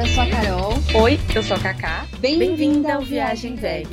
eu 0.00 0.06
sou 0.06 0.22
a 0.22 0.26
Carol. 0.30 0.72
Oi, 1.02 1.20
eu 1.34 1.42
sou 1.42 1.56
a 1.56 1.60
Kaká. 1.60 2.06
Bem-vinda 2.20 2.94
ao 2.94 3.02
Viagem 3.02 3.54
Veg. 3.54 3.86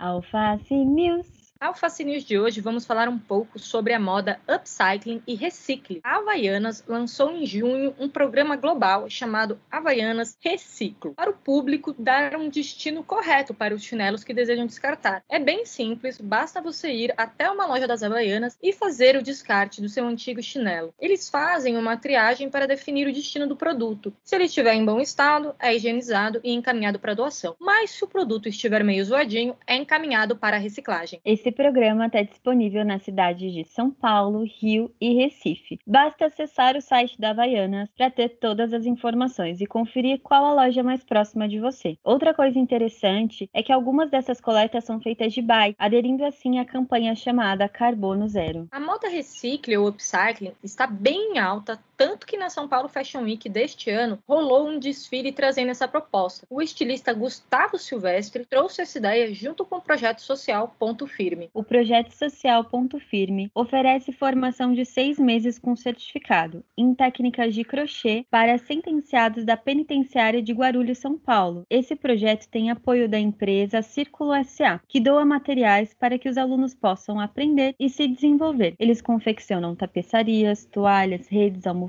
Alface 0.00 0.74
News. 0.74 1.37
Ao 1.60 1.74
News 2.04 2.22
de 2.22 2.38
hoje, 2.38 2.60
vamos 2.60 2.86
falar 2.86 3.08
um 3.08 3.18
pouco 3.18 3.58
sobre 3.58 3.92
a 3.92 3.98
moda 3.98 4.40
upcycling 4.46 5.20
e 5.26 5.34
recicle. 5.34 6.00
A 6.04 6.18
Havaianas 6.18 6.84
lançou 6.86 7.32
em 7.32 7.44
junho 7.44 7.92
um 7.98 8.08
programa 8.08 8.54
global 8.54 9.10
chamado 9.10 9.58
Havaianas 9.68 10.38
Reciclo, 10.40 11.14
para 11.14 11.30
o 11.30 11.34
público 11.34 11.92
dar 11.98 12.36
um 12.36 12.48
destino 12.48 13.02
correto 13.02 13.52
para 13.52 13.74
os 13.74 13.82
chinelos 13.82 14.22
que 14.22 14.32
desejam 14.32 14.66
descartar. 14.66 15.24
É 15.28 15.40
bem 15.40 15.66
simples, 15.66 16.20
basta 16.20 16.62
você 16.62 16.92
ir 16.92 17.12
até 17.16 17.50
uma 17.50 17.66
loja 17.66 17.88
das 17.88 18.04
Havaianas 18.04 18.56
e 18.62 18.72
fazer 18.72 19.16
o 19.16 19.22
descarte 19.22 19.80
do 19.80 19.88
seu 19.88 20.06
antigo 20.06 20.40
chinelo. 20.40 20.94
Eles 20.96 21.28
fazem 21.28 21.76
uma 21.76 21.96
triagem 21.96 22.48
para 22.48 22.68
definir 22.68 23.08
o 23.08 23.12
destino 23.12 23.48
do 23.48 23.56
produto. 23.56 24.14
Se 24.22 24.36
ele 24.36 24.44
estiver 24.44 24.74
em 24.74 24.84
bom 24.84 25.00
estado, 25.00 25.56
é 25.58 25.74
higienizado 25.74 26.40
e 26.44 26.52
encaminhado 26.52 27.00
para 27.00 27.14
doação. 27.14 27.56
Mas 27.58 27.90
se 27.90 28.04
o 28.04 28.08
produto 28.08 28.48
estiver 28.48 28.84
meio 28.84 29.04
zoadinho, 29.04 29.56
é 29.66 29.74
encaminhado 29.74 30.36
para 30.36 30.56
a 30.56 30.60
reciclagem. 30.60 31.20
Esse 31.24 31.47
esse 31.48 31.52
programa 31.52 32.06
está 32.06 32.22
disponível 32.22 32.84
nas 32.84 33.02
cidades 33.02 33.54
de 33.54 33.64
São 33.64 33.90
Paulo, 33.90 34.44
Rio 34.44 34.94
e 35.00 35.14
Recife. 35.14 35.80
Basta 35.86 36.26
acessar 36.26 36.76
o 36.76 36.82
site 36.82 37.18
da 37.18 37.30
Havaianas 37.30 37.88
para 37.96 38.10
ter 38.10 38.28
todas 38.38 38.74
as 38.74 38.84
informações 38.84 39.58
e 39.60 39.66
conferir 39.66 40.20
qual 40.20 40.44
a 40.44 40.52
loja 40.52 40.82
mais 40.82 41.02
próxima 41.02 41.48
de 41.48 41.58
você. 41.58 41.96
Outra 42.04 42.34
coisa 42.34 42.58
interessante 42.58 43.48
é 43.54 43.62
que 43.62 43.72
algumas 43.72 44.10
dessas 44.10 44.42
coletas 44.42 44.84
são 44.84 45.00
feitas 45.00 45.32
de 45.32 45.40
buy, 45.40 45.74
aderindo 45.78 46.22
assim 46.22 46.58
à 46.58 46.66
campanha 46.66 47.14
chamada 47.14 47.66
Carbono 47.66 48.28
Zero. 48.28 48.68
A 48.70 48.78
moda 48.78 49.08
recicle 49.08 49.78
ou 49.78 49.88
upcycling 49.88 50.52
está 50.62 50.86
bem 50.86 51.38
alta, 51.38 51.80
tanto 51.98 52.26
que 52.28 52.36
na 52.36 52.48
São 52.48 52.68
Paulo 52.68 52.88
Fashion 52.88 53.22
Week 53.24 53.48
deste 53.48 53.90
ano 53.90 54.20
rolou 54.26 54.68
um 54.68 54.78
desfile 54.78 55.32
trazendo 55.32 55.72
essa 55.72 55.88
proposta. 55.88 56.46
O 56.48 56.62
estilista 56.62 57.12
Gustavo 57.12 57.76
Silvestre 57.76 58.46
trouxe 58.46 58.82
essa 58.82 58.98
ideia 58.98 59.34
junto 59.34 59.64
com 59.64 59.76
o 59.76 59.82
projeto 59.82 60.20
social 60.20 60.76
Ponto 60.78 61.08
Firme. 61.08 61.50
O 61.52 61.64
projeto 61.64 62.12
social 62.12 62.62
Ponto 62.64 63.00
Firme 63.00 63.50
oferece 63.52 64.12
formação 64.12 64.72
de 64.72 64.84
seis 64.84 65.18
meses 65.18 65.58
com 65.58 65.74
certificado 65.74 66.62
em 66.76 66.94
técnicas 66.94 67.52
de 67.52 67.64
crochê 67.64 68.24
para 68.30 68.56
sentenciados 68.58 69.44
da 69.44 69.56
penitenciária 69.56 70.40
de 70.40 70.52
Guarulhos, 70.52 70.98
São 70.98 71.18
Paulo. 71.18 71.66
Esse 71.68 71.96
projeto 71.96 72.48
tem 72.48 72.70
apoio 72.70 73.08
da 73.08 73.18
empresa 73.18 73.82
Círculo 73.82 74.32
SA, 74.44 74.80
que 74.86 75.00
doa 75.00 75.24
materiais 75.24 75.92
para 75.94 76.16
que 76.16 76.28
os 76.28 76.38
alunos 76.38 76.76
possam 76.76 77.18
aprender 77.18 77.74
e 77.76 77.88
se 77.88 78.06
desenvolver. 78.06 78.76
Eles 78.78 79.02
confeccionam 79.02 79.74
tapeçarias, 79.74 80.64
toalhas, 80.64 81.26
redes, 81.26 81.66
almofadas, 81.66 81.87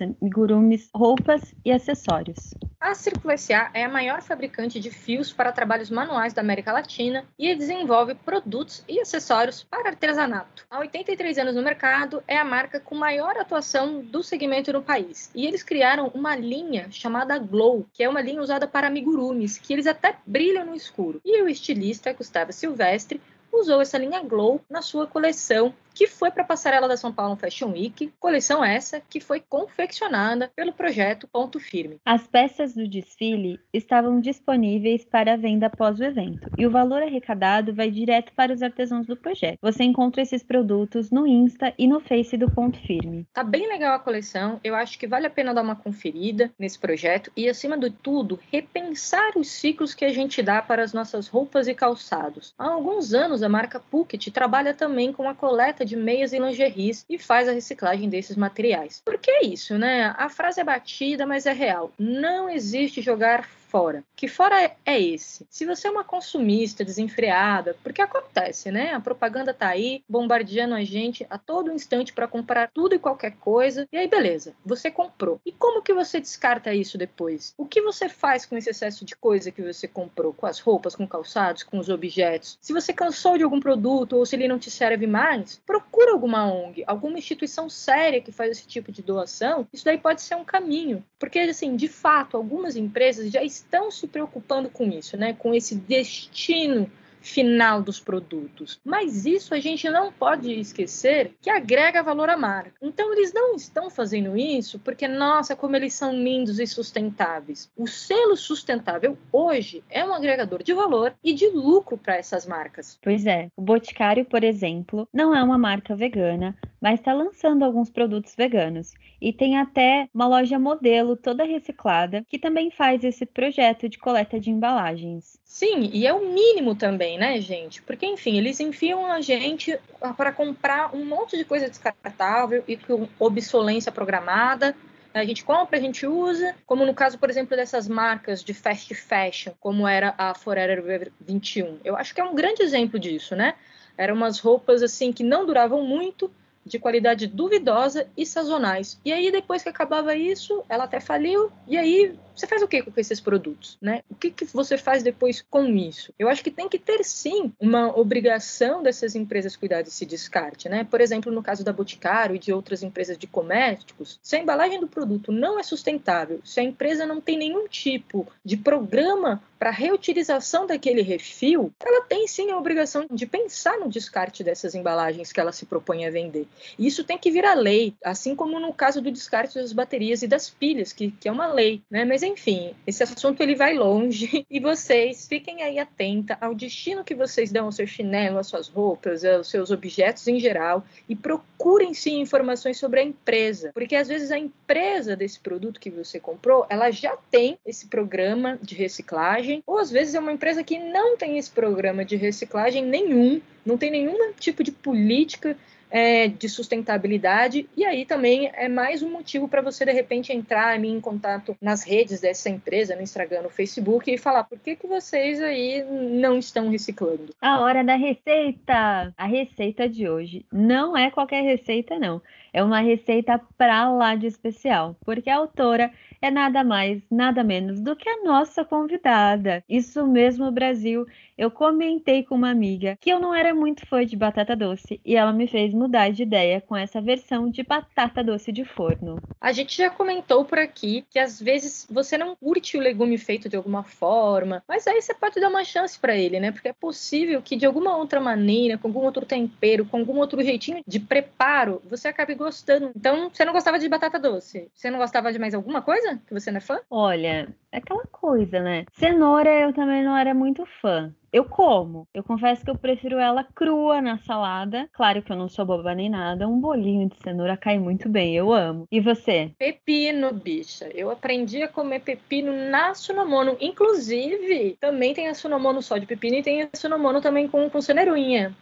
amigurumis, 0.00 0.88
roupas 0.94 1.54
e 1.64 1.72
acessórios. 1.72 2.54
A 2.80 2.94
Círculo 2.94 3.36
SA 3.38 3.70
é 3.72 3.84
a 3.84 3.88
maior 3.88 4.22
fabricante 4.22 4.80
de 4.80 4.90
fios 4.90 5.32
para 5.32 5.52
trabalhos 5.52 5.90
manuais 5.90 6.32
da 6.32 6.42
América 6.42 6.72
Latina 6.72 7.24
e 7.38 7.54
desenvolve 7.54 8.14
produtos 8.14 8.84
e 8.88 9.00
acessórios 9.00 9.62
para 9.62 9.90
artesanato. 9.90 10.66
Há 10.70 10.80
83 10.80 11.38
anos 11.38 11.54
no 11.54 11.62
mercado, 11.62 12.22
é 12.26 12.36
a 12.36 12.44
marca 12.44 12.80
com 12.80 12.94
maior 12.94 13.36
atuação 13.36 14.00
do 14.00 14.22
segmento 14.22 14.72
no 14.72 14.82
país. 14.82 15.30
E 15.34 15.46
eles 15.46 15.62
criaram 15.62 16.10
uma 16.14 16.34
linha 16.36 16.88
chamada 16.90 17.38
Glow, 17.38 17.86
que 17.92 18.02
é 18.02 18.08
uma 18.08 18.20
linha 18.20 18.40
usada 18.40 18.66
para 18.66 18.88
amigurumis, 18.88 19.58
que 19.58 19.72
eles 19.72 19.86
até 19.86 20.16
brilham 20.26 20.66
no 20.66 20.74
escuro. 20.74 21.20
E 21.24 21.40
o 21.42 21.48
estilista 21.48 22.12
Gustavo 22.12 22.52
Silvestre 22.52 23.20
usou 23.52 23.80
essa 23.80 23.98
linha 23.98 24.22
Glow 24.22 24.60
na 24.68 24.82
sua 24.82 25.06
coleção 25.06 25.74
que 25.94 26.06
foi 26.06 26.30
para 26.30 26.42
a 26.42 26.46
passarela 26.46 26.88
da 26.88 26.96
São 26.96 27.12
Paulo 27.12 27.36
Fashion 27.36 27.72
Week, 27.72 28.12
coleção 28.18 28.64
essa 28.64 29.00
que 29.00 29.20
foi 29.20 29.40
confeccionada 29.40 30.50
pelo 30.54 30.72
projeto 30.72 31.28
Ponto 31.28 31.60
Firme. 31.60 31.98
As 32.04 32.26
peças 32.26 32.74
do 32.74 32.88
desfile 32.88 33.60
estavam 33.72 34.20
disponíveis 34.20 35.04
para 35.04 35.36
venda 35.36 35.66
após 35.66 36.00
o 36.00 36.04
evento 36.04 36.50
e 36.56 36.66
o 36.66 36.70
valor 36.70 37.02
arrecadado 37.02 37.74
vai 37.74 37.90
direto 37.90 38.32
para 38.34 38.52
os 38.52 38.62
artesãos 38.62 39.06
do 39.06 39.16
projeto. 39.16 39.58
Você 39.60 39.84
encontra 39.84 40.22
esses 40.22 40.42
produtos 40.42 41.10
no 41.10 41.26
Insta 41.26 41.72
e 41.78 41.86
no 41.86 42.00
Face 42.00 42.36
do 42.36 42.50
Ponto 42.50 42.78
Firme. 42.78 43.26
Tá 43.32 43.44
bem 43.44 43.68
legal 43.68 43.94
a 43.94 43.98
coleção, 43.98 44.60
eu 44.64 44.74
acho 44.74 44.98
que 44.98 45.06
vale 45.06 45.26
a 45.26 45.30
pena 45.30 45.54
dar 45.54 45.62
uma 45.62 45.76
conferida 45.76 46.50
nesse 46.58 46.78
projeto 46.78 47.30
e, 47.36 47.48
acima 47.48 47.76
de 47.76 47.90
tudo, 47.90 48.38
repensar 48.50 49.32
os 49.36 49.48
ciclos 49.48 49.94
que 49.94 50.04
a 50.04 50.12
gente 50.12 50.42
dá 50.42 50.62
para 50.62 50.82
as 50.82 50.92
nossas 50.92 51.28
roupas 51.28 51.68
e 51.68 51.74
calçados. 51.74 52.54
Há 52.58 52.70
alguns 52.70 53.12
anos, 53.12 53.41
a 53.42 53.48
marca 53.48 53.80
Phuket 53.80 54.30
trabalha 54.30 54.74
também 54.74 55.12
com 55.12 55.28
a 55.28 55.34
coleta 55.34 55.84
de 55.84 55.96
meias 55.96 56.32
e 56.32 56.38
lingeries 56.38 57.04
e 57.08 57.18
faz 57.18 57.48
a 57.48 57.52
reciclagem 57.52 58.08
desses 58.08 58.36
materiais. 58.36 59.02
Por 59.04 59.18
que 59.18 59.44
isso, 59.44 59.78
né? 59.78 60.14
A 60.16 60.28
frase 60.28 60.60
é 60.60 60.64
batida, 60.64 61.26
mas 61.26 61.46
é 61.46 61.52
real. 61.52 61.92
Não 61.98 62.48
existe 62.48 63.02
jogar 63.02 63.48
fora. 63.72 64.04
Que 64.14 64.28
fora 64.28 64.70
é 64.84 65.00
esse? 65.00 65.46
Se 65.48 65.64
você 65.64 65.88
é 65.88 65.90
uma 65.90 66.04
consumista 66.04 66.84
desenfreada, 66.84 67.74
porque 67.82 68.02
acontece, 68.02 68.70
né? 68.70 68.92
A 68.92 69.00
propaganda 69.00 69.54
tá 69.54 69.68
aí 69.68 70.04
bombardeando 70.06 70.74
a 70.74 70.84
gente 70.84 71.26
a 71.30 71.38
todo 71.38 71.72
instante 71.72 72.12
para 72.12 72.28
comprar 72.28 72.70
tudo 72.70 72.94
e 72.94 72.98
qualquer 72.98 73.32
coisa. 73.36 73.88
E 73.90 73.96
aí, 73.96 74.06
beleza, 74.06 74.54
você 74.64 74.90
comprou. 74.90 75.40
E 75.46 75.50
como 75.52 75.80
que 75.82 75.94
você 75.94 76.20
descarta 76.20 76.74
isso 76.74 76.98
depois? 76.98 77.54
O 77.56 77.64
que 77.64 77.80
você 77.80 78.10
faz 78.10 78.44
com 78.44 78.58
esse 78.58 78.68
excesso 78.68 79.06
de 79.06 79.16
coisa 79.16 79.50
que 79.50 79.62
você 79.62 79.88
comprou? 79.88 80.34
Com 80.34 80.46
as 80.46 80.60
roupas, 80.60 80.94
com 80.94 81.06
calçados, 81.06 81.62
com 81.62 81.78
os 81.78 81.88
objetos? 81.88 82.58
Se 82.60 82.74
você 82.74 82.92
cansou 82.92 83.38
de 83.38 83.44
algum 83.44 83.58
produto 83.58 84.18
ou 84.18 84.26
se 84.26 84.36
ele 84.36 84.48
não 84.48 84.58
te 84.58 84.70
serve 84.70 85.06
mais, 85.06 85.60
procura 85.64 86.12
alguma 86.12 86.44
ONG, 86.44 86.84
alguma 86.86 87.18
instituição 87.18 87.70
séria 87.70 88.20
que 88.20 88.30
faz 88.30 88.50
esse 88.50 88.66
tipo 88.66 88.92
de 88.92 89.00
doação. 89.00 89.66
Isso 89.72 89.84
daí 89.84 89.96
pode 89.96 90.20
ser 90.20 90.34
um 90.34 90.44
caminho. 90.44 91.02
Porque, 91.18 91.38
assim, 91.38 91.74
de 91.74 91.88
fato, 91.88 92.36
algumas 92.36 92.76
empresas 92.76 93.30
já 93.30 93.42
estão 93.42 93.61
estão 93.62 93.90
se 93.90 94.06
preocupando 94.06 94.68
com 94.68 94.84
isso, 94.90 95.16
né? 95.16 95.32
Com 95.32 95.54
esse 95.54 95.74
destino 95.74 96.90
final 97.22 97.80
dos 97.80 98.00
produtos. 98.00 98.80
Mas 98.84 99.24
isso 99.24 99.54
a 99.54 99.60
gente 99.60 99.88
não 99.88 100.12
pode 100.12 100.52
esquecer 100.52 101.32
que 101.40 101.48
agrega 101.48 102.02
valor 102.02 102.28
à 102.28 102.36
marca. 102.36 102.72
Então 102.82 103.12
eles 103.12 103.32
não 103.32 103.54
estão 103.54 103.88
fazendo 103.88 104.36
isso 104.36 104.78
porque, 104.80 105.06
nossa, 105.06 105.54
como 105.56 105.76
eles 105.76 105.94
são 105.94 106.12
lindos 106.12 106.58
e 106.58 106.66
sustentáveis. 106.66 107.70
O 107.76 107.86
selo 107.86 108.36
sustentável 108.36 109.16
hoje 109.30 109.82
é 109.88 110.04
um 110.04 110.12
agregador 110.12 110.62
de 110.62 110.74
valor 110.74 111.14
e 111.22 111.32
de 111.32 111.46
lucro 111.48 111.96
para 111.96 112.16
essas 112.16 112.46
marcas. 112.46 112.98
Pois 113.00 113.24
é, 113.24 113.48
o 113.56 113.62
Boticário, 113.62 114.24
por 114.24 114.42
exemplo, 114.42 115.08
não 115.12 115.34
é 115.34 115.42
uma 115.42 115.56
marca 115.56 115.94
vegana, 115.94 116.56
mas 116.82 116.98
está 116.98 117.12
lançando 117.12 117.64
alguns 117.64 117.88
produtos 117.88 118.34
veganos. 118.36 118.92
E 119.20 119.32
tem 119.32 119.56
até 119.56 120.08
uma 120.12 120.26
loja 120.26 120.58
modelo 120.58 121.16
toda 121.16 121.44
reciclada 121.44 122.26
que 122.28 122.40
também 122.40 122.72
faz 122.72 123.04
esse 123.04 123.24
projeto 123.24 123.88
de 123.88 123.98
coleta 123.98 124.40
de 124.40 124.50
embalagens. 124.50 125.38
Sim, 125.44 125.88
e 125.92 126.08
é 126.08 126.12
o 126.12 126.28
mínimo 126.28 126.74
também, 126.74 127.16
né, 127.16 127.40
gente? 127.40 127.80
Porque, 127.82 128.04
enfim, 128.04 128.36
eles 128.36 128.58
enfiam 128.58 129.06
a 129.06 129.20
gente 129.20 129.78
para 130.16 130.32
comprar 130.32 130.92
um 130.92 131.04
monte 131.04 131.36
de 131.38 131.44
coisa 131.44 131.68
descartável 131.68 132.64
e 132.66 132.76
com 132.76 133.06
obsolência 133.16 133.92
programada. 133.92 134.74
A 135.14 135.24
gente 135.24 135.44
compra, 135.44 135.78
a 135.78 135.80
gente 135.80 136.04
usa, 136.04 136.56
como 136.66 136.84
no 136.84 136.94
caso, 136.94 137.16
por 137.16 137.30
exemplo, 137.30 137.56
dessas 137.56 137.86
marcas 137.86 138.42
de 138.42 138.52
fast 138.52 138.92
fashion, 138.94 139.52
como 139.60 139.86
era 139.86 140.14
a 140.18 140.34
Forever 140.34 141.12
21. 141.20 141.78
Eu 141.84 141.96
acho 141.96 142.12
que 142.12 142.20
é 142.20 142.24
um 142.24 142.34
grande 142.34 142.62
exemplo 142.62 142.98
disso, 142.98 143.36
né? 143.36 143.54
Eram 143.96 144.16
umas 144.16 144.40
roupas 144.40 144.82
assim 144.82 145.12
que 145.12 145.22
não 145.22 145.46
duravam 145.46 145.82
muito, 145.84 146.32
de 146.64 146.78
qualidade 146.78 147.26
duvidosa 147.26 148.06
e 148.16 148.24
sazonais. 148.24 149.00
E 149.04 149.12
aí, 149.12 149.30
depois 149.30 149.62
que 149.62 149.68
acabava 149.68 150.14
isso, 150.14 150.64
ela 150.68 150.84
até 150.84 151.00
faliu, 151.00 151.50
e 151.66 151.76
aí 151.76 152.14
você 152.34 152.46
faz 152.46 152.62
o 152.62 152.68
que 152.68 152.82
com 152.82 152.92
esses 152.96 153.20
produtos, 153.20 153.78
né? 153.80 154.02
O 154.10 154.14
que, 154.14 154.30
que 154.30 154.44
você 154.44 154.76
faz 154.76 155.02
depois 155.02 155.44
com 155.48 155.64
isso? 155.66 156.12
Eu 156.18 156.28
acho 156.28 156.42
que 156.42 156.50
tem 156.50 156.68
que 156.68 156.78
ter 156.78 157.04
sim 157.04 157.52
uma 157.60 157.96
obrigação 157.98 158.82
dessas 158.82 159.14
empresas 159.14 159.56
cuidar 159.56 159.82
desse 159.82 160.04
descarte, 160.04 160.68
né? 160.68 160.84
Por 160.84 161.00
exemplo, 161.00 161.32
no 161.32 161.42
caso 161.42 161.64
da 161.64 161.72
Boticário 161.72 162.36
e 162.36 162.38
de 162.38 162.52
outras 162.52 162.82
empresas 162.82 163.18
de 163.18 163.26
comércios, 163.26 164.18
se 164.22 164.36
a 164.36 164.38
embalagem 164.38 164.80
do 164.80 164.88
produto 164.88 165.32
não 165.32 165.58
é 165.58 165.62
sustentável, 165.62 166.40
se 166.44 166.60
a 166.60 166.62
empresa 166.62 167.06
não 167.06 167.20
tem 167.20 167.36
nenhum 167.36 167.68
tipo 167.68 168.26
de 168.44 168.56
programa 168.56 169.42
para 169.62 169.70
reutilização 169.70 170.66
daquele 170.66 171.02
refil, 171.02 171.72
ela 171.80 172.04
tem 172.04 172.26
sim 172.26 172.50
a 172.50 172.58
obrigação 172.58 173.06
de 173.08 173.26
pensar 173.26 173.78
no 173.78 173.88
descarte 173.88 174.42
dessas 174.42 174.74
embalagens 174.74 175.32
que 175.32 175.38
ela 175.38 175.52
se 175.52 175.66
propõe 175.66 176.04
a 176.04 176.10
vender. 176.10 176.48
E 176.76 176.84
isso 176.84 177.04
tem 177.04 177.16
que 177.16 177.30
vir 177.30 177.44
a 177.44 177.54
lei, 177.54 177.94
assim 178.04 178.34
como 178.34 178.58
no 178.58 178.72
caso 178.72 179.00
do 179.00 179.10
descarte 179.10 179.54
das 179.54 179.72
baterias 179.72 180.22
e 180.22 180.26
das 180.26 180.50
pilhas, 180.50 180.92
que, 180.92 181.12
que 181.12 181.28
é 181.28 181.32
uma 181.32 181.46
lei, 181.46 181.80
né? 181.88 182.04
Mas 182.04 182.21
enfim, 182.22 182.74
esse 182.86 183.02
assunto 183.02 183.42
ele 183.42 183.54
vai 183.54 183.74
longe. 183.74 184.46
E 184.52 184.60
vocês 184.60 185.26
fiquem 185.26 185.62
aí 185.62 185.78
atenta 185.78 186.36
ao 186.38 186.54
destino 186.54 187.02
que 187.02 187.14
vocês 187.14 187.50
dão 187.50 187.66
ao 187.66 187.72
seu 187.72 187.86
chinelo, 187.86 188.38
às 188.38 188.48
suas 188.48 188.68
roupas, 188.68 189.24
aos 189.24 189.48
seus 189.48 189.70
objetos 189.70 190.28
em 190.28 190.38
geral. 190.38 190.84
E 191.08 191.16
procurem 191.16 191.94
sim 191.94 192.20
informações 192.20 192.76
sobre 192.76 193.00
a 193.00 193.02
empresa, 193.02 193.70
porque 193.72 193.96
às 193.96 194.08
vezes 194.08 194.30
a 194.30 194.38
empresa 194.38 195.16
desse 195.16 195.40
produto 195.40 195.80
que 195.80 195.90
você 195.90 196.20
comprou, 196.20 196.66
ela 196.68 196.90
já 196.90 197.16
tem 197.30 197.58
esse 197.64 197.86
programa 197.86 198.58
de 198.60 198.74
reciclagem, 198.74 199.62
ou 199.66 199.78
às 199.78 199.90
vezes 199.90 200.14
é 200.14 200.20
uma 200.20 200.32
empresa 200.32 200.62
que 200.62 200.78
não 200.78 201.16
tem 201.16 201.38
esse 201.38 201.50
programa 201.50 202.04
de 202.04 202.16
reciclagem 202.16 202.84
nenhum, 202.84 203.40
não 203.64 203.78
tem 203.78 203.90
nenhum 203.90 204.32
tipo 204.34 204.62
de 204.62 204.70
política 204.72 205.56
é, 205.92 206.26
de 206.26 206.48
sustentabilidade. 206.48 207.68
E 207.76 207.84
aí 207.84 208.06
também 208.06 208.50
é 208.54 208.66
mais 208.66 209.02
um 209.02 209.10
motivo 209.10 209.46
para 209.46 209.60
você, 209.60 209.84
de 209.84 209.92
repente, 209.92 210.32
entrar 210.32 210.82
em 210.82 211.00
contato 211.00 211.54
nas 211.60 211.84
redes 211.84 212.20
dessa 212.20 212.48
empresa, 212.48 212.96
no 212.96 213.02
Instagram, 213.02 213.42
no 213.42 213.50
Facebook, 213.50 214.10
e 214.10 214.16
falar 214.16 214.44
por 214.44 214.58
que, 214.58 214.74
que 214.74 214.86
vocês 214.86 215.40
aí 215.42 215.84
não 215.84 216.38
estão 216.38 216.70
reciclando. 216.70 217.34
A 217.40 217.60
hora 217.60 217.84
da 217.84 217.94
receita! 217.94 219.12
A 219.16 219.26
receita 219.26 219.86
de 219.86 220.08
hoje 220.08 220.46
não 220.50 220.96
é 220.96 221.10
qualquer 221.10 221.42
receita, 221.42 221.98
não. 221.98 222.22
É 222.52 222.62
uma 222.62 222.80
receita 222.80 223.40
pra 223.56 223.90
lá 223.90 224.14
de 224.14 224.26
especial, 224.26 224.96
porque 225.04 225.30
a 225.30 225.36
autora 225.36 225.90
é 226.20 226.30
nada 226.30 226.62
mais, 226.62 227.02
nada 227.10 227.42
menos 227.42 227.80
do 227.80 227.96
que 227.96 228.08
a 228.08 228.22
nossa 228.22 228.64
convidada. 228.64 229.64
Isso 229.68 230.06
mesmo, 230.06 230.50
Brasil. 230.52 231.06
Eu 231.36 231.50
comentei 231.50 232.22
com 232.22 232.34
uma 232.36 232.50
amiga 232.50 232.96
que 233.00 233.10
eu 233.10 233.18
não 233.18 233.34
era 233.34 233.54
muito 233.54 233.84
fã 233.86 234.04
de 234.04 234.16
batata 234.16 234.54
doce 234.54 235.00
e 235.04 235.16
ela 235.16 235.32
me 235.32 235.48
fez 235.48 235.74
mudar 235.74 236.10
de 236.10 236.22
ideia 236.22 236.60
com 236.60 236.76
essa 236.76 237.00
versão 237.00 237.50
de 237.50 237.62
batata 237.64 238.22
doce 238.22 238.52
de 238.52 238.64
forno. 238.64 239.16
A 239.40 239.50
gente 239.50 239.76
já 239.76 239.90
comentou 239.90 240.44
por 240.44 240.58
aqui 240.60 241.04
que 241.10 241.18
às 241.18 241.40
vezes 241.40 241.84
você 241.90 242.16
não 242.16 242.36
curte 242.36 242.76
o 242.76 242.80
legume 242.80 243.18
feito 243.18 243.48
de 243.48 243.56
alguma 243.56 243.82
forma, 243.82 244.62
mas 244.68 244.86
aí 244.86 245.02
você 245.02 245.12
pode 245.14 245.40
dar 245.40 245.48
uma 245.48 245.64
chance 245.64 245.98
para 245.98 246.16
ele, 246.16 246.38
né? 246.38 246.52
Porque 246.52 246.68
é 246.68 246.72
possível 246.72 247.42
que 247.42 247.56
de 247.56 247.66
alguma 247.66 247.96
outra 247.96 248.20
maneira, 248.20 248.78
com 248.78 248.86
algum 248.86 249.00
outro 249.00 249.26
tempero, 249.26 249.84
com 249.84 249.96
algum 249.96 250.18
outro 250.18 250.40
jeitinho 250.44 250.80
de 250.86 251.00
preparo, 251.00 251.82
você 251.84 252.06
acabe 252.06 252.36
gostando. 252.42 252.92
Então, 252.96 253.30
você 253.30 253.44
não 253.44 253.52
gostava 253.52 253.78
de 253.78 253.88
batata 253.88 254.18
doce? 254.18 254.70
Você 254.74 254.90
não 254.90 254.98
gostava 254.98 255.32
de 255.32 255.38
mais 255.38 255.54
alguma 255.54 255.82
coisa 255.82 256.20
que 256.26 256.34
você 256.34 256.50
não 256.50 256.58
é 256.58 256.60
fã? 256.60 256.80
Olha, 256.90 257.48
é 257.70 257.78
aquela 257.78 258.04
coisa, 258.06 258.60
né? 258.60 258.84
Cenoura 258.92 259.50
eu 259.50 259.72
também 259.72 260.02
não 260.04 260.16
era 260.16 260.34
muito 260.34 260.64
fã. 260.80 261.14
Eu 261.32 261.46
como. 261.46 262.06
Eu 262.12 262.22
confesso 262.22 262.62
que 262.62 262.70
eu 262.70 262.76
prefiro 262.76 263.18
ela 263.18 263.42
crua 263.42 264.02
na 264.02 264.18
salada. 264.18 264.88
Claro 264.92 265.22
que 265.22 265.32
eu 265.32 265.36
não 265.36 265.48
sou 265.48 265.64
boba 265.64 265.94
nem 265.94 266.10
nada. 266.10 266.46
Um 266.46 266.60
bolinho 266.60 267.08
de 267.08 267.16
cenoura 267.16 267.56
cai 267.56 267.78
muito 267.78 268.06
bem. 268.08 268.36
Eu 268.36 268.52
amo. 268.52 268.86
E 268.92 269.00
você? 269.00 269.50
Pepino, 269.58 270.32
bicha. 270.32 270.90
Eu 270.94 271.10
aprendi 271.10 271.62
a 271.62 271.68
comer 271.68 272.00
pepino 272.00 272.52
na 272.68 272.94
Sunomono. 272.94 273.56
Inclusive, 273.60 274.76
também 274.78 275.14
tem 275.14 275.28
a 275.28 275.34
Sunomono 275.34 275.80
só 275.80 275.96
de 275.96 276.04
pepino 276.04 276.36
e 276.36 276.42
tem 276.42 276.62
a 276.62 276.68
Sunomono 276.74 277.20
também 277.22 277.48
com, 277.48 277.70
com. 277.70 277.80